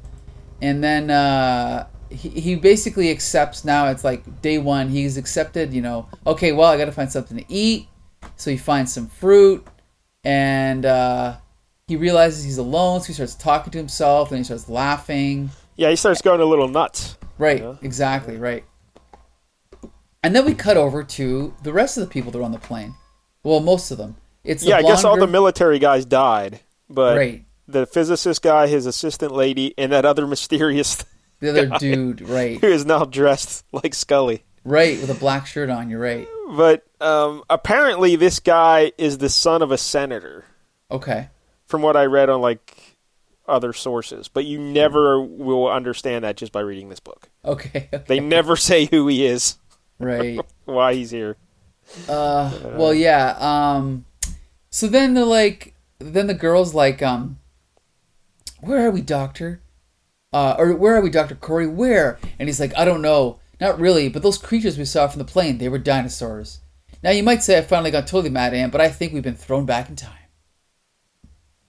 [0.61, 4.88] And then uh, he, he basically accepts now it's like day one.
[4.88, 7.88] He's accepted, you know, okay, well, I got to find something to eat.
[8.37, 9.67] So he finds some fruit
[10.25, 11.37] and uh,
[11.88, 13.01] he realizes he's alone.
[13.01, 15.51] So he starts talking to himself and he starts laughing.
[15.77, 17.19] Yeah, he starts going a little nuts.
[17.38, 17.75] Right, Yeah.
[17.83, 18.64] exactly, right.
[20.23, 22.59] And then we cut over to the rest of the people that are on the
[22.59, 22.95] plane.
[23.42, 24.16] Well, most of them.
[24.45, 27.45] It's the yeah, I guess all the military guys died, but Right.
[27.66, 31.05] the physicist guy, his assistant lady, and that other mysterious
[31.40, 32.61] The other dude, right.
[32.61, 34.45] who is now dressed like Scully.
[34.64, 36.29] Right, with a black shirt on, you're right.
[36.57, 40.45] But um, apparently, this guy is the son of a senator,
[40.88, 41.31] Okay.
[41.66, 42.77] from what I read on like
[43.53, 44.29] other sources.
[44.29, 47.29] But you never will understand that just by reading this book.
[47.45, 47.88] Okay.
[48.07, 49.59] They never say who he is,
[49.99, 50.41] right.
[50.65, 51.37] why he's here.
[52.09, 54.05] Uh well yeah, um
[54.71, 57.38] so then the like then the girl's like um
[58.61, 59.61] where are we, doctor?
[60.33, 61.35] Uh or where are we, Dr.
[61.35, 61.67] Corey?
[61.67, 62.19] Where?
[62.38, 63.38] And he's like, I don't know.
[63.61, 66.61] Not really, but those creatures we saw from the plane, they were dinosaurs.
[67.03, 69.37] Now you might say I finally got totally mad Anne, but I think we've been
[69.37, 70.22] thrown back in time.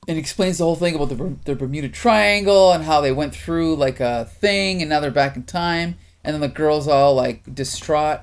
[0.08, 3.76] And explains the whole thing about the, the Bermuda Triangle and how they went through
[3.78, 5.96] like a thing and now they're back in time.
[6.24, 8.22] And then the girl's all like distraught.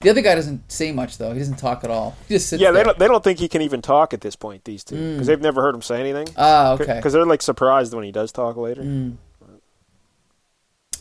[0.00, 1.32] The other guy doesn't say much though.
[1.32, 2.16] He doesn't talk at all.
[2.28, 2.84] He just sits Yeah, they there.
[2.84, 4.64] don't, they don't think he can even talk at this point.
[4.64, 6.28] These two, because they've never heard him say anything.
[6.36, 6.96] Ah, okay.
[6.96, 8.82] Because they're like surprised when he does talk later.
[8.82, 9.16] Mm.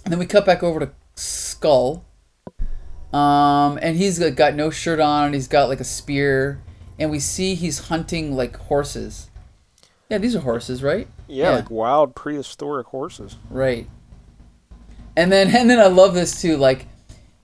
[0.06, 2.06] And then we cut back over to Skull.
[3.12, 5.26] Um, and he's got no shirt on.
[5.28, 6.62] And he's got like a spear,
[7.00, 9.30] and we see he's hunting like horses.
[10.14, 11.08] Yeah, these are horses, right?
[11.28, 11.56] Yeah, Yeah.
[11.56, 13.38] like wild prehistoric horses.
[13.50, 13.88] Right.
[15.16, 16.56] And then and then I love this too.
[16.56, 16.86] Like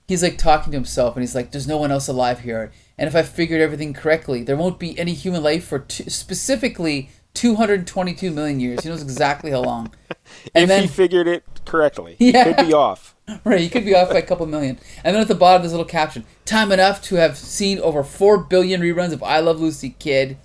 [0.06, 2.70] he's like talking to himself, and he's like, "There's no one else alive here.
[2.96, 7.10] And if I figured everything correctly, there won't be any human life for two, specifically
[7.34, 8.84] 222 million years.
[8.84, 9.92] He knows exactly how long.
[10.54, 12.44] And if then he figured it correctly, Yeah.
[12.44, 13.16] he could be off.
[13.44, 14.78] Right, you could be off by a couple million.
[15.04, 18.04] And then at the bottom, there's a little caption: "Time enough to have seen over
[18.04, 20.36] four billion reruns of I Love Lucy, kid."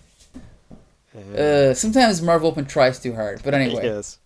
[1.16, 4.20] Uh, sometimes Marvel Open tries too hard, but anyway, Yes.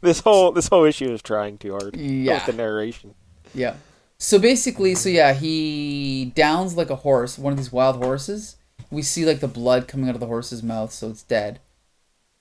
[0.00, 2.34] This whole this whole issue is trying too hard Yeah.
[2.34, 3.14] with the narration.
[3.54, 3.74] yeah.
[4.18, 8.56] So basically, so yeah, he downs like a horse, one of these wild horses.
[8.90, 11.58] We see like the blood coming out of the horse's mouth, so it's dead.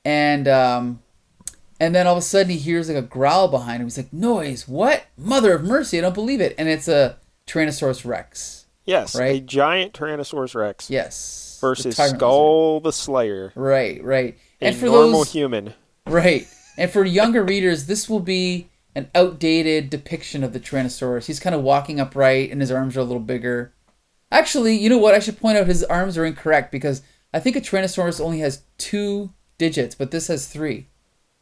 [0.06, 1.02] And um,
[1.80, 3.88] and then all of a sudden he hears like a growl behind him.
[3.88, 4.68] He's like, "Noise!
[4.68, 5.06] What?
[5.18, 5.98] Mother of mercy!
[5.98, 8.66] I don't believe it!" And it's a Tyrannosaurus Rex.
[8.86, 9.36] Yes, right?
[9.36, 11.51] a giant Tyrannosaurus Rex Yes.
[11.62, 12.18] The versus lizard.
[12.18, 14.38] Skull the Slayer, Right, right.
[14.62, 15.74] a And for normal those human.
[16.08, 16.48] right,
[16.78, 21.26] and for younger readers, this will be an outdated depiction of the Tyrannosaurus.
[21.28, 23.72] He's kind of walking upright, and his arms are a little bigger.
[24.32, 25.14] Actually, you know what?
[25.16, 27.02] I should point out his arms are incorrect because
[27.34, 30.88] I think a Tyrannosaurus only has two digits, but this has three.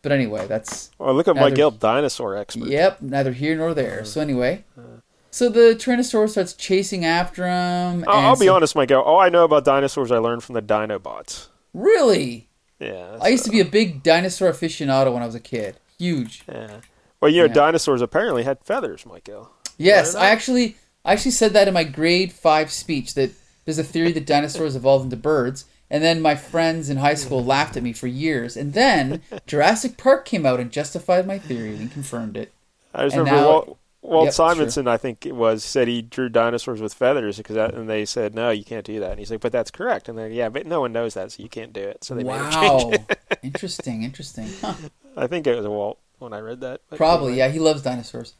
[0.01, 2.67] But anyway, that's Oh, look at Neither- Mike Gill, dinosaur expert.
[2.69, 4.05] yep, neither here nor there.
[4.05, 4.88] So anyway, uh,
[5.31, 8.03] so the Tyrannosaurus starts chasing after him.
[8.07, 8.91] I'll, I'll be so- honest, Mike.
[8.91, 11.47] All I know about dinosaurs, I learned from the Dinobots.
[11.73, 12.47] Really,
[12.79, 13.17] Yeah.
[13.21, 15.77] I used to be a big dinosaur aficionado when I was a kid.
[15.97, 16.43] Huge.
[16.47, 16.79] Yeah.
[17.21, 17.53] Well, you know, Yeah.
[17.53, 19.51] dinosaurs apparently had feathers, Gill.
[19.77, 20.23] Yes, not?
[20.23, 23.31] I actually I actually said that in my grade five speech that
[23.65, 27.43] there's a theory that dinosaurs evolved into birds, and then my friends in high school
[27.43, 31.75] laughed at me for years, and then Jurassic Park came out and justified my theory
[31.75, 32.51] and confirmed it.
[32.93, 34.33] I just And remember now- Walt, Walt Yep.
[34.33, 38.05] Simonson, I think it was, said he drew dinosaurs with feathers because that, and they
[38.05, 39.11] said no, you can't do that.
[39.11, 40.07] And he's like, but that's correct.
[40.09, 42.03] And then yeah, but no one knows that, so you can't do it.
[42.03, 42.91] So they Wow,
[43.43, 44.47] interesting, interesting.
[44.61, 44.73] Huh.
[45.17, 46.81] I think it was Walt when I read that.
[46.95, 47.37] Probably, anyway.
[47.37, 47.49] yeah.
[47.49, 48.35] He loves dinosaurs.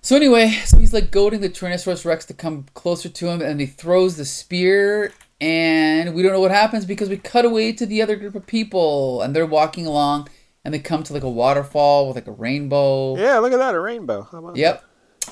[0.00, 3.60] So anyway, so he's like goading the Tyrannosaurus Rex to come closer to him, and
[3.60, 7.86] he throws the spear and we don't know what happens because we cut away to
[7.86, 10.28] the other group of people, and they're walking along,
[10.64, 13.16] and they come to like a waterfall with like a rainbow.
[13.16, 14.28] Yeah, look at that, a rainbow.
[14.30, 14.84] How about Yep.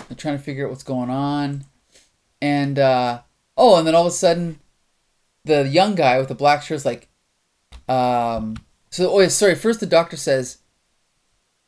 [0.09, 1.65] They're trying to figure out what's going on.
[2.41, 3.21] And uh
[3.57, 4.61] oh, and then all of a sudden
[5.45, 7.09] the young guy with the black shirt is like
[7.89, 8.57] um
[8.91, 10.59] so oh yeah, sorry, first the doctor says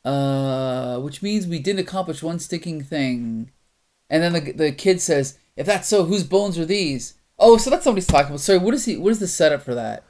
[0.05, 3.51] uh which means we didn't accomplish one sticking thing.
[4.09, 7.15] And then the the kid says, if that's so, whose bones are these?
[7.37, 8.39] Oh, so that's somebody's talking about.
[8.39, 10.03] Sorry, what is he what is the setup for that?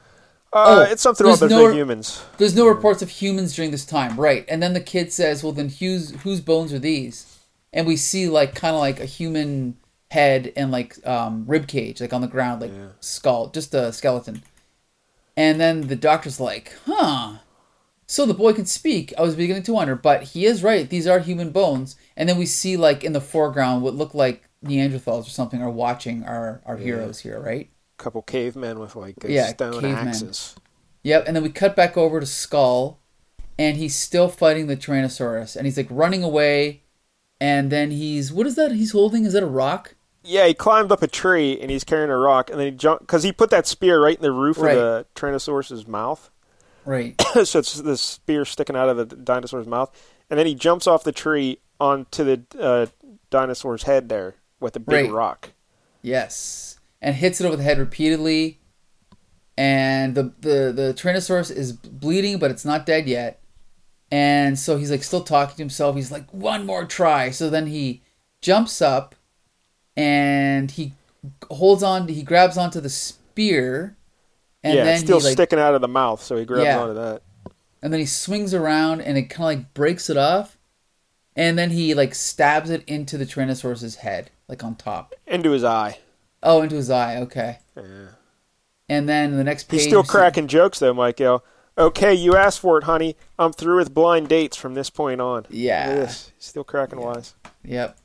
[0.52, 2.22] Uh, Oh, it's something about there's no- no humans.
[2.38, 4.46] There's no reports of humans during this time, right?
[4.50, 7.26] And then the kid says, "Well, then whose whose bones are these?"
[7.72, 9.78] And we see like kind of like a human
[10.12, 14.42] head and like um, rib cage, like on the ground, like skull, just a skeleton.
[15.38, 17.34] And then the doctor's like, "Huh."
[18.08, 19.14] So the boy can speak.
[19.20, 20.90] I was beginning to wonder, but he is right.
[20.90, 21.96] These are human bones.
[22.18, 25.70] And then we see like in the foreground what look like Neanderthals or something are
[25.70, 27.70] watching our our heroes here, right?
[28.00, 30.08] Couple cavemen with like Yeah, stone cavemen.
[30.08, 30.56] axes.
[31.04, 33.00] Yep, and then we cut back over to Skull,
[33.58, 36.84] and he's still fighting the Tyrannosaurus, and he's like running away,
[37.40, 39.26] and then he's what is that he's holding?
[39.26, 39.96] Is that a rock?
[40.24, 43.04] Yeah, he climbed up a tree and he's carrying a rock, and then he jumped
[43.04, 44.78] because he put that spear right in the roof Right.
[44.78, 46.30] of the Tyrannosaurus's mouth.
[46.86, 47.20] Right.
[47.46, 49.92] so it's the spear sticking out of the dinosaur's mouth,
[50.30, 52.88] and then he jumps off the tree onto the uh,
[53.30, 55.12] dinosaur's head there with a big Right.
[55.12, 55.50] rock.
[56.02, 58.60] Yes, and hits it over the head repeatedly,
[59.58, 63.42] and the the the Tyrannosaurus is bleeding, but it's not dead yet,
[64.12, 65.96] and so he's like still talking to himself.
[65.96, 67.30] He's like one more try.
[67.32, 68.02] So then he
[68.42, 69.16] jumps up,
[69.96, 70.94] and he
[71.50, 72.08] holds on.
[72.08, 73.98] He grabs onto the spear,
[74.64, 76.66] and yeah, then it's still he like sticking out of the mouth, so he grabs
[76.66, 76.80] Yeah.
[76.80, 77.22] onto that.
[77.82, 80.58] and then he swings around and it kind of like breaks it off
[81.38, 85.64] and then he like stabs it into the tyrannosaurus's head like on top Into his
[85.64, 85.98] eye.
[86.44, 88.08] Oh into his eye okay Yeah.
[88.88, 91.44] and then the next page He's still cracking jokes though, Michael.
[91.78, 93.16] Okay, you asked for it, honey.
[93.38, 95.46] I'm through with blind dates from this point on.
[95.50, 95.94] Yeah.
[95.96, 96.34] This.
[96.38, 97.36] Still cracking wise.
[97.64, 97.98] yep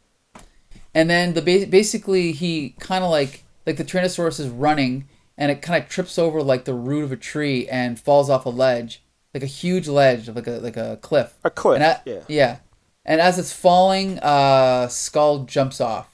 [0.94, 5.50] and then the ba- basically he kind of like like the tyrannosaurus is running and
[5.50, 8.50] it kind of trips over like the root of a tree and falls off a
[8.50, 11.80] ledge like a huge ledge like a like a cliff A cliff.
[12.06, 12.20] yeah.
[12.28, 12.56] yeah
[13.04, 16.13] and as it's falling uh skull jumps off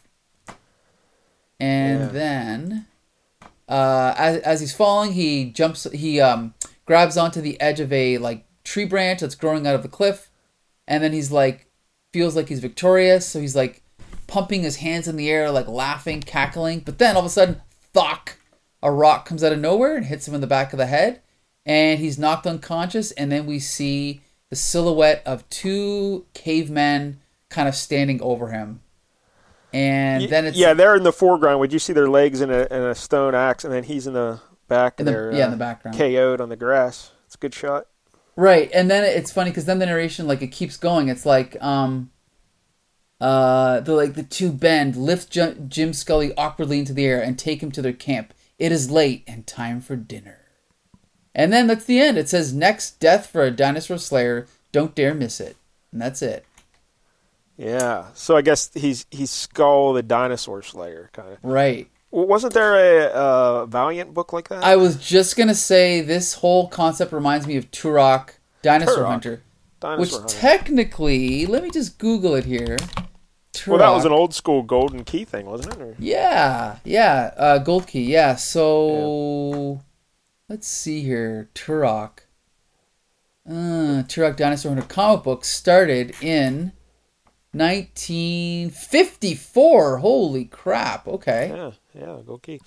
[1.60, 2.06] and Yeah.
[2.08, 2.86] then
[3.68, 6.54] uh as, as he's falling he jumps he um
[6.86, 10.30] grabs onto the edge of a like tree branch that's growing out of the cliff.
[10.88, 11.66] And then he's like
[12.12, 13.26] feels like he's victorious.
[13.26, 13.82] So he's like
[14.26, 16.80] pumping his hands in the air like laughing cackling.
[16.80, 17.60] But then all of a sudden
[17.92, 18.36] thock
[18.82, 21.20] a rock comes out of nowhere and hits him in the back of the head.
[21.66, 23.12] And he's knocked unconscious.
[23.12, 27.20] And then we see the silhouette of two cavemen
[27.50, 28.80] kind of standing over him
[29.72, 31.60] and then it's yeah, they're in the foreground.
[31.60, 34.14] Would you see their legs in a, in a stone axe, and then he's in
[34.14, 35.96] the back In the- there, yeah, in uh, the background.
[35.96, 37.12] KO'd on the grass.
[37.26, 37.86] It's a good shot.
[38.36, 41.08] Right, and then it's funny because then the narration like it keeps going.
[41.08, 42.10] It's like um,
[43.20, 47.38] uh, the like the two bend, lift J- Jim Scully awkwardly into the air and
[47.38, 48.32] take him to their camp.
[48.58, 50.38] It is late and time for dinner.
[51.34, 52.18] And then that's the end.
[52.18, 54.46] It says next death for a dinosaur slayer.
[54.72, 55.56] Don't dare miss it.
[55.92, 56.44] And that's it.
[57.60, 58.06] Yeah.
[58.14, 61.38] So I guess he's he's Skull the dinosaur slayer kind of.
[61.42, 61.88] Right.
[62.10, 64.64] Wasn't there a, uh Valiant book like that?
[64.64, 68.30] I was just gonna say this whole concept reminds me of Turok,
[68.62, 69.06] Dinosaur Turok.
[69.06, 69.42] Hunter,
[69.78, 70.36] dinosaur which hunter.
[70.36, 72.78] technically, let me just Google it here.
[73.52, 73.66] Turok.
[73.68, 75.80] well, that was an old school golden key thing, wasn't it?
[75.82, 78.36] Or- Yeah, yeah, uh, Gold Key, yeah.
[78.36, 79.80] So
[80.48, 81.50] let's see here.
[81.54, 82.20] Turok.
[83.48, 86.72] Uh, Turok Dinosaur Hunter comic book started in
[87.52, 89.98] 1954.
[89.98, 91.06] Holy crap.
[91.08, 91.50] Okay.
[91.54, 92.60] Yeah, yeah, gold key.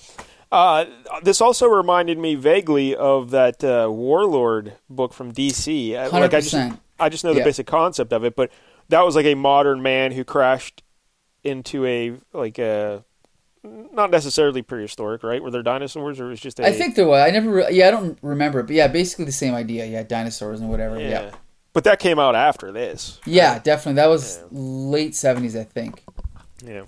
[0.51, 0.85] Uh,
[1.23, 5.93] this also reminded me vaguely of that uh, Warlord book from DC.
[5.95, 6.55] Uh, Like I just,
[6.99, 7.45] I just know the Yeah.
[7.45, 8.51] basic concept of it, but
[8.89, 10.83] that was like a modern man who crashed
[11.43, 13.03] into a like a
[13.63, 15.41] not necessarily prehistoric, right?
[15.41, 17.25] Were there dinosaurs, or it was just a I think there was.
[17.25, 17.49] I never.
[17.49, 19.85] Re- yeah, I don't remember it, but yeah, basically the same idea.
[19.85, 20.99] Yeah, dinosaurs and whatever.
[20.99, 21.09] yeah.
[21.09, 21.31] Yeah.
[21.73, 23.19] But that came out after this.
[23.25, 23.95] Yeah, definitely.
[23.95, 26.03] That was late 70s, I think.
[26.63, 26.83] Yeah.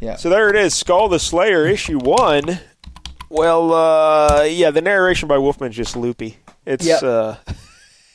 [0.00, 0.16] Yeah.
[0.16, 2.58] So there it is, Skull the Slayer, issue one.
[3.28, 6.38] Well, uh, yeah, the narration by Wolfman's just loopy.
[6.66, 7.02] It's Yep.
[7.04, 7.36] uh,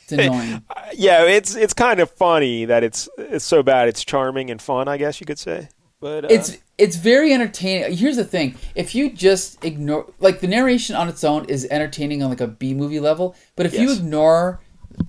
[0.02, 0.62] It's annoying.
[0.94, 3.88] yeah, it's it's kind of funny that it's it's so bad.
[3.88, 5.68] It's charming and fun, I guess you could say.
[6.00, 7.96] But uh, it's it's very entertaining.
[7.96, 12.22] Here's the thing: if you just ignore, like the narration on its own is entertaining
[12.22, 14.60] on like a B movie level, but if you ignore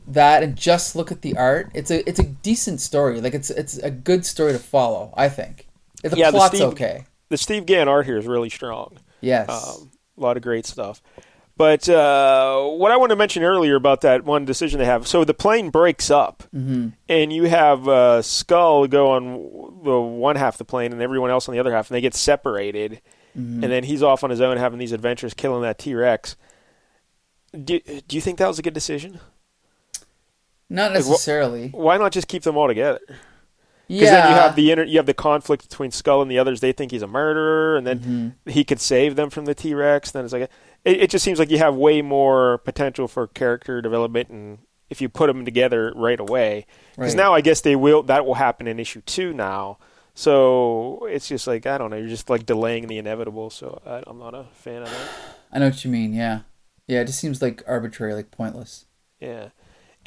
[0.08, 3.22] that and just look at the art, it's a it's a decent story.
[3.22, 5.14] Like it's it's a good story to follow.
[5.18, 5.68] I think.
[6.04, 7.06] The Yeah, the plot's Steve- okay.
[7.30, 8.98] the Steve Gan art here is really strong.
[9.22, 9.50] Yes.
[9.50, 11.02] Um, A lot of great stuff.
[11.58, 15.24] But uh, what I want to mention earlier about that one decision they have so
[15.24, 16.90] the plane breaks up, Mm-hmm.
[17.10, 21.32] and you have uh, Skull go on the one half of the plane and everyone
[21.32, 23.02] else on the other half, and they get separated.
[23.36, 23.64] Mm-hmm.
[23.64, 26.36] And then he's off on his own having these adventures, killing that T Rex.
[27.52, 29.20] Do, do you think that was a good decision?
[30.70, 31.70] Not Like, wha- necessarily.
[31.70, 33.00] Why not just keep them all together?
[33.88, 34.12] Because yeah.
[34.22, 36.60] then you have the inter- you have the conflict between Skull and the others.
[36.60, 38.50] They think he's a murderer, and then Mm-hmm.
[38.50, 40.12] he could save them from the T Rex.
[40.12, 40.52] Then it's like it,
[40.84, 44.58] it just seems like you have way more potential for character development, and
[44.90, 46.66] if you put them together right away,
[46.98, 47.22] because Right.
[47.24, 49.78] now I guess they will that will happen in issue two now.
[50.16, 53.50] So it's just like I don't know, you're just like delaying the inevitable.
[53.52, 55.10] So I, I'm not a fan of that.
[55.54, 56.14] I know what you mean.
[56.14, 56.42] Yeah.
[56.88, 57.02] Yeah.
[57.02, 58.86] It just seems like arbitrary, like pointless.
[59.22, 59.50] Yeah.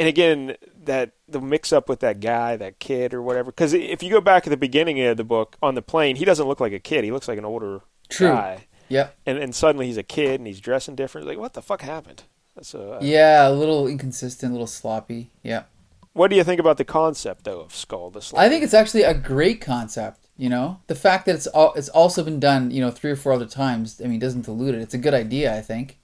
[0.01, 3.53] And again, that the mix up with that guy, that kid or whatever.
[3.53, 6.25] Because if you go back at the beginning of the book on the plane, he
[6.25, 7.05] doesn't look like a kid.
[7.05, 8.29] He looks like an older True.
[8.29, 8.67] guy.
[8.89, 9.15] Yep.
[9.27, 11.27] And and suddenly he's a kid and he's dressing different.
[11.29, 12.25] Like what the fuck happened?
[12.63, 13.47] So uh, Yeah.
[13.47, 15.31] A little inconsistent, a little sloppy.
[15.45, 15.65] Yeah.
[16.13, 18.33] what do you think about the concept though of Skull the?
[18.37, 20.27] I think it's actually a great concept.
[20.37, 23.17] You know, the fact that it's all it's also been done, you know, three or
[23.17, 24.01] four other times.
[24.03, 24.81] I mean, doesn't dilute it.
[24.81, 25.99] It's a good idea, I think.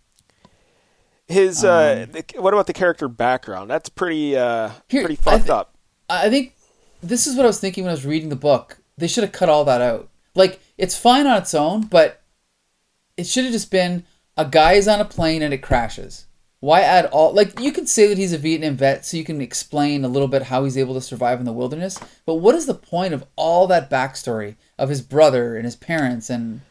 [1.28, 1.64] His.
[1.64, 3.70] Uh, um, the, what about the character background?
[3.70, 5.74] That's pretty uh, Here, pretty I fucked up.
[6.08, 6.54] I think
[7.02, 8.78] this is what I was thinking when I was reading the book.
[8.96, 10.08] They should have cut all that out.
[10.34, 12.22] Like, it's fine on its own, but
[13.16, 14.04] it should have just been
[14.36, 16.26] a guy is on a plane and it crashes.
[16.60, 17.32] Why add all?
[17.32, 20.28] Like, you could say that he's a Vietnam vet, so you can explain a little
[20.28, 21.98] bit how he's able to survive in the wilderness.
[22.24, 26.30] But what is the point of all that backstory of his brother and his parents
[26.30, 26.62] and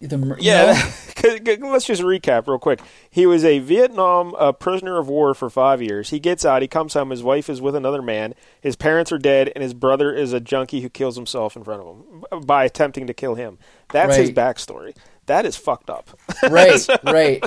[0.00, 0.90] the you Yeah, know?
[1.60, 2.80] let's just recap real quick.
[3.10, 6.10] He was a Vietnam uh, prisoner of war for five years.
[6.10, 9.18] He gets out, he comes home, his wife is with another man, his parents are
[9.18, 11.96] dead, and his brother is a junkie who kills himself in front of
[12.32, 13.58] him by attempting to kill him.
[13.90, 14.96] That's his backstory.
[15.26, 16.18] That is fucked up.
[16.50, 17.44] right, right.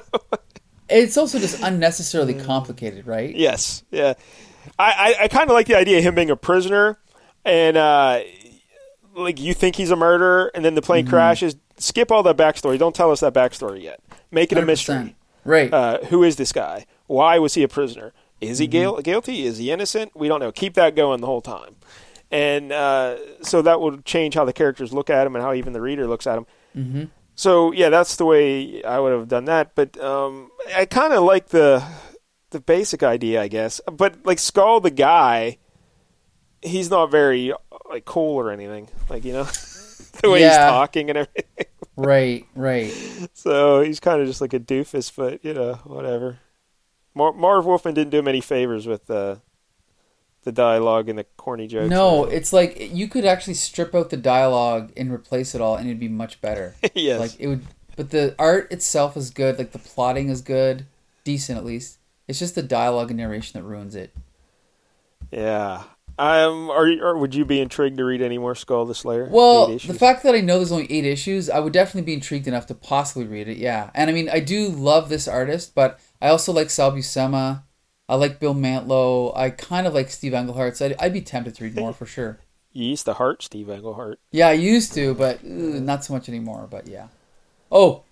[0.90, 3.36] It's also just unnecessarily complicated, right?
[3.36, 4.14] yes, yeah.
[4.78, 7.00] I, I, I kind of like the idea of him being a prisoner,
[7.46, 8.22] and uh,
[9.16, 11.56] like you think he's a murderer, and then the plane crashes.
[11.80, 12.78] Skip all that backstory.
[12.78, 14.00] Don't tell us that backstory yet.
[14.32, 14.66] Make it a 100%.
[14.66, 15.16] mystery.
[15.46, 15.74] Right.
[15.74, 16.86] uh, who is this guy?
[17.08, 18.14] Why was he a prisoner?
[18.42, 19.44] Is he guil- guilty?
[19.46, 20.12] Is he innocent?
[20.16, 20.52] We don't know.
[20.52, 21.76] Keep that going the whole time,
[22.32, 25.74] and uh, so that will change how the characters look at him and how even
[25.74, 26.46] the reader looks at him.
[26.76, 27.04] mm-hmm.
[27.36, 29.74] So yeah, that's the way I would have done that.
[29.76, 31.84] But um, I kind of like the
[32.52, 33.80] the basic idea, I guess.
[33.92, 35.58] But like Skull, the guy,
[36.62, 37.54] he's not very
[37.90, 38.90] like cool or anything.
[39.10, 39.44] Like you know,
[40.22, 41.44] the way he's talking and everything.
[41.96, 42.94] Right, right.
[43.34, 46.40] So he's kind of just like a doofus, but you know, whatever.
[47.14, 49.36] Mar- Marv Wolfman didn't do him any favors with uh,
[50.44, 51.90] the dialogue and the corny jokes.
[51.90, 55.88] No, it's like you could actually strip out the dialogue and replace it all, and
[55.88, 56.74] it'd be much better.
[56.96, 57.20] yes.
[57.20, 57.66] Like it would,
[57.98, 59.58] but the art itself is good.
[59.58, 60.86] Like the plotting is good,
[61.26, 61.98] decent at least.
[62.30, 64.16] It's just the dialogue and narration that ruins it.
[65.32, 65.84] yeah.
[66.20, 69.30] Um, are or would you be intrigued to read any more Skull the Slayer?
[69.32, 72.46] Well, the fact that I know there's only eight issues, I would definitely be intrigued
[72.46, 73.56] enough to possibly read it.
[73.56, 77.64] Yeah, and I mean, I do love this artist, but I also like Sal Buscema.
[78.10, 79.32] I like Bill Mantlo.
[79.38, 82.06] I kind of like Steve Englehart, so I'd, I'd be tempted to read more for
[82.06, 82.40] sure.
[82.74, 84.20] you used to heart Steve Englehart.
[84.32, 86.68] Yeah, I used to, but uh, not so much anymore.
[86.70, 87.08] But yeah.
[87.72, 88.04] Oh,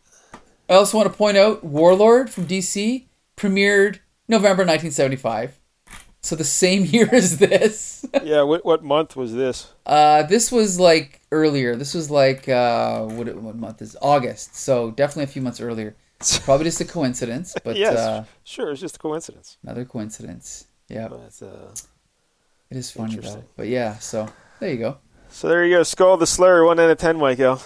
[0.70, 3.04] I also want to point out Warlord from DC
[3.36, 4.00] premiered
[4.30, 5.57] November 1975,
[6.22, 8.06] so the same year as this.
[8.24, 8.42] yeah.
[8.44, 9.72] What what month was this?
[9.86, 11.76] Uh, this was like earlier.
[11.76, 14.56] This was like uh, what what month is August?
[14.56, 15.96] So definitely a few months earlier.
[16.46, 17.96] Probably just a coincidence, but yes.
[17.98, 18.72] uh, sure.
[18.72, 19.58] It's just a coincidence.
[19.62, 20.66] another coincidence.
[20.90, 21.72] Yeah, But, uh,
[22.72, 23.44] it is funny though.
[23.56, 24.28] But yeah, so
[24.60, 24.98] there you go.
[25.30, 25.84] so there you go.
[25.84, 26.64] Skull the Slayer.
[26.64, 27.62] One out of ten, Michael.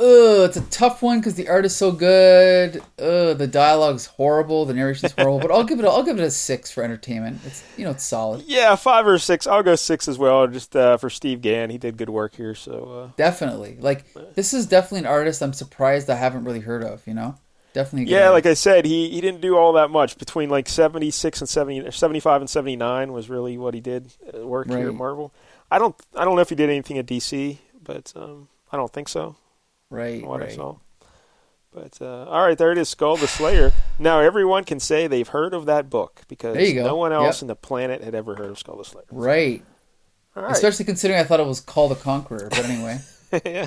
[0.00, 2.78] Ugh, it's a tough one because the art is so good.
[2.98, 5.40] Ugh, the dialogue's horrible, the narration's horrible.
[5.40, 5.84] But I'll give it.
[5.84, 7.40] I'll give it a six for entertainment.
[7.44, 8.44] It's you know it's solid.
[8.46, 9.46] Yeah, five or six.
[9.46, 10.46] I'll go six as well.
[10.46, 12.54] Just uh, for Steve Gan, he did good work here.
[12.54, 13.76] So uh, Definitely.
[13.78, 17.06] Like this is definitely an artist I'm surprised I haven't really heard of.
[17.06, 17.34] You know,
[17.74, 18.10] definitely.
[18.10, 18.32] yeah, artist.
[18.32, 21.48] like I said, he, he didn't do all that much between like seventy six and
[21.48, 25.34] 70, 75 and seventy nine was really what he did uh, work here at Marvel.
[25.70, 28.90] I don't I don't know if he did anything at DC, but um, I don't
[28.90, 29.36] think so.
[29.90, 30.54] Right, What I right.
[30.54, 30.76] saw.
[31.72, 33.72] But uh, all right, there it is, Skull the Slayer.
[33.98, 36.84] Now everyone can say they've heard of that book because There you go.
[36.86, 37.42] no one else Yep.
[37.42, 39.04] in the planet had ever heard of Skull the Slayer.
[39.10, 39.62] Right.
[40.34, 42.48] Right, Especially considering I thought it was Kull the Conqueror.
[42.50, 42.98] But anyway.
[43.44, 43.66] yeah.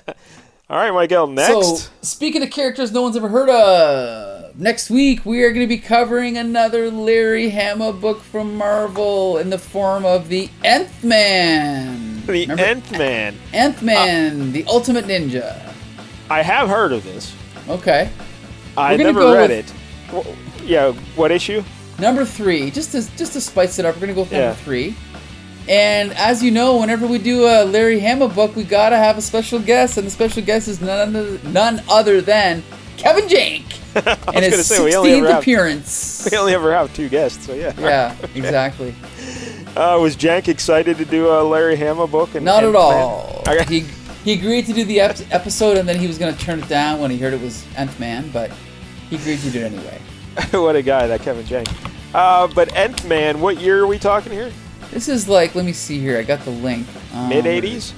[0.70, 1.28] All right, Miguel.
[1.28, 5.62] Next, So, speaking of characters no one's ever heard of, next week we are going
[5.68, 11.04] to be covering another Larry Hama book from Marvel in the form of the Nth
[11.04, 12.26] Man.
[12.26, 13.36] the Nth Man.
[13.54, 15.73] Nth Man, the Ultimate Ninja.
[16.34, 17.36] I have heard of this.
[17.70, 18.10] Okay.
[18.76, 19.72] I never read it.
[20.12, 20.26] Well,
[20.64, 21.64] yeah, what issue?
[22.00, 24.54] Number three, just to just to spice it up, we're gonna go with number Yeah.
[24.56, 24.96] three.
[25.70, 29.22] And as you know, whenever we do a Larry Hama book, we gotta have a
[29.22, 32.64] special guest, and the special guest is none other, none other than
[32.98, 33.64] Kevin Jank,
[34.34, 36.28] and his gonna say, we only ever have- appearance.
[36.32, 37.74] We only ever have two guests, so yeah.
[37.80, 38.96] yeah, exactly.
[39.76, 42.36] Uh, was Jank excited to do a Larry Hama book?
[42.36, 43.42] And, Not and at all.
[43.48, 43.66] Okay.
[43.80, 43.86] He
[44.24, 47.00] he agreed to do the ep- episode, and then he was gonna turn it down
[47.00, 48.52] when he heard it was Nth Man, but
[49.10, 50.00] he agreed to do it anyway.
[50.52, 51.68] what a guy, that Kevin Jank.
[52.14, 54.52] Uh, but Nth Man, what year are we talking here?
[54.92, 56.18] This is like, let me see here.
[56.20, 56.88] I got the link.
[57.14, 57.94] Um, Mid 80s?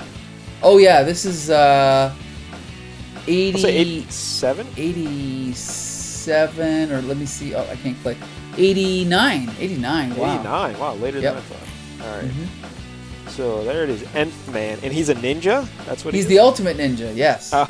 [0.64, 2.14] Oh yeah, this is uh,
[3.28, 4.68] 80, 87?
[4.78, 7.54] 87 or let me see.
[7.56, 8.18] Oh, I can't click.
[8.58, 9.52] 89.
[9.60, 10.16] 89.
[10.16, 10.34] Wow.
[10.36, 10.80] 89.
[10.80, 11.34] Wow, later Yep.
[11.36, 12.08] than I thought.
[12.08, 12.30] All right.
[12.32, 12.48] Mhm.
[13.36, 14.80] So there it is, Nth Man.
[14.82, 15.68] And he's a ninja?
[15.86, 17.16] That's what He's he the ultimate ninja.
[17.16, 17.52] Yes.
[17.54, 17.68] Uh,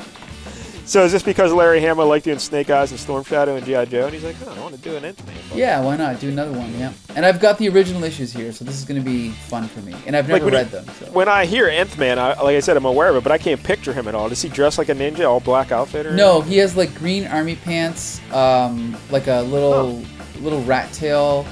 [0.86, 3.86] So is this because Larry Hama liked doing Snake Eyes and Storm Shadow and G.I.
[3.86, 4.06] Joe?
[4.06, 5.58] And he's like, oh, I want to do an Nth Man book.
[5.58, 6.20] yeah, why not?
[6.20, 6.72] Do another one.
[6.78, 6.94] Yeah.
[7.16, 9.80] And I've got the original issues here, so this is going to be fun for
[9.82, 9.96] me.
[10.06, 10.86] And I've never when read he- them.
[11.00, 11.06] So.
[11.08, 13.40] When I hear Nth Man, I, like I said, I'm aware of it, but I
[13.40, 14.30] can't picture him at all.
[14.30, 16.06] Does he dress like a ninja, all black outfit?
[16.06, 20.04] Or No, he has like green army pants, um, like a little
[20.42, 21.48] little rat tail,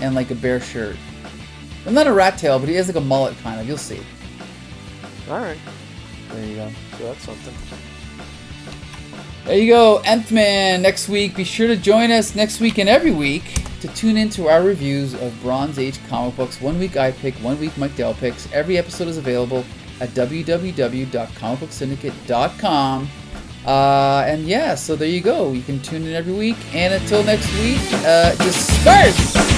[0.00, 0.96] and like a bear shirt.
[1.84, 3.66] Well, not a rat tail, but he has like a mullet kind of.
[3.66, 4.00] You'll see.
[5.28, 5.58] All right.
[6.30, 6.70] There you go.
[6.98, 7.54] So that's something.
[9.44, 10.80] There you go, Nth Man.
[10.80, 13.42] Next week, be sure to join us next week and every week
[13.80, 16.62] to tune into our reviews of Bronze Age comic books.
[16.62, 18.50] One week I pick, one week Mike Dell picks.
[18.52, 19.66] Every episode is available
[20.00, 23.08] at www.comicbooksyndicate.com.
[23.66, 25.52] Uh, and yeah, so there you go.
[25.52, 26.56] You can tune in every week.
[26.74, 29.53] And until next week, uh, disperse!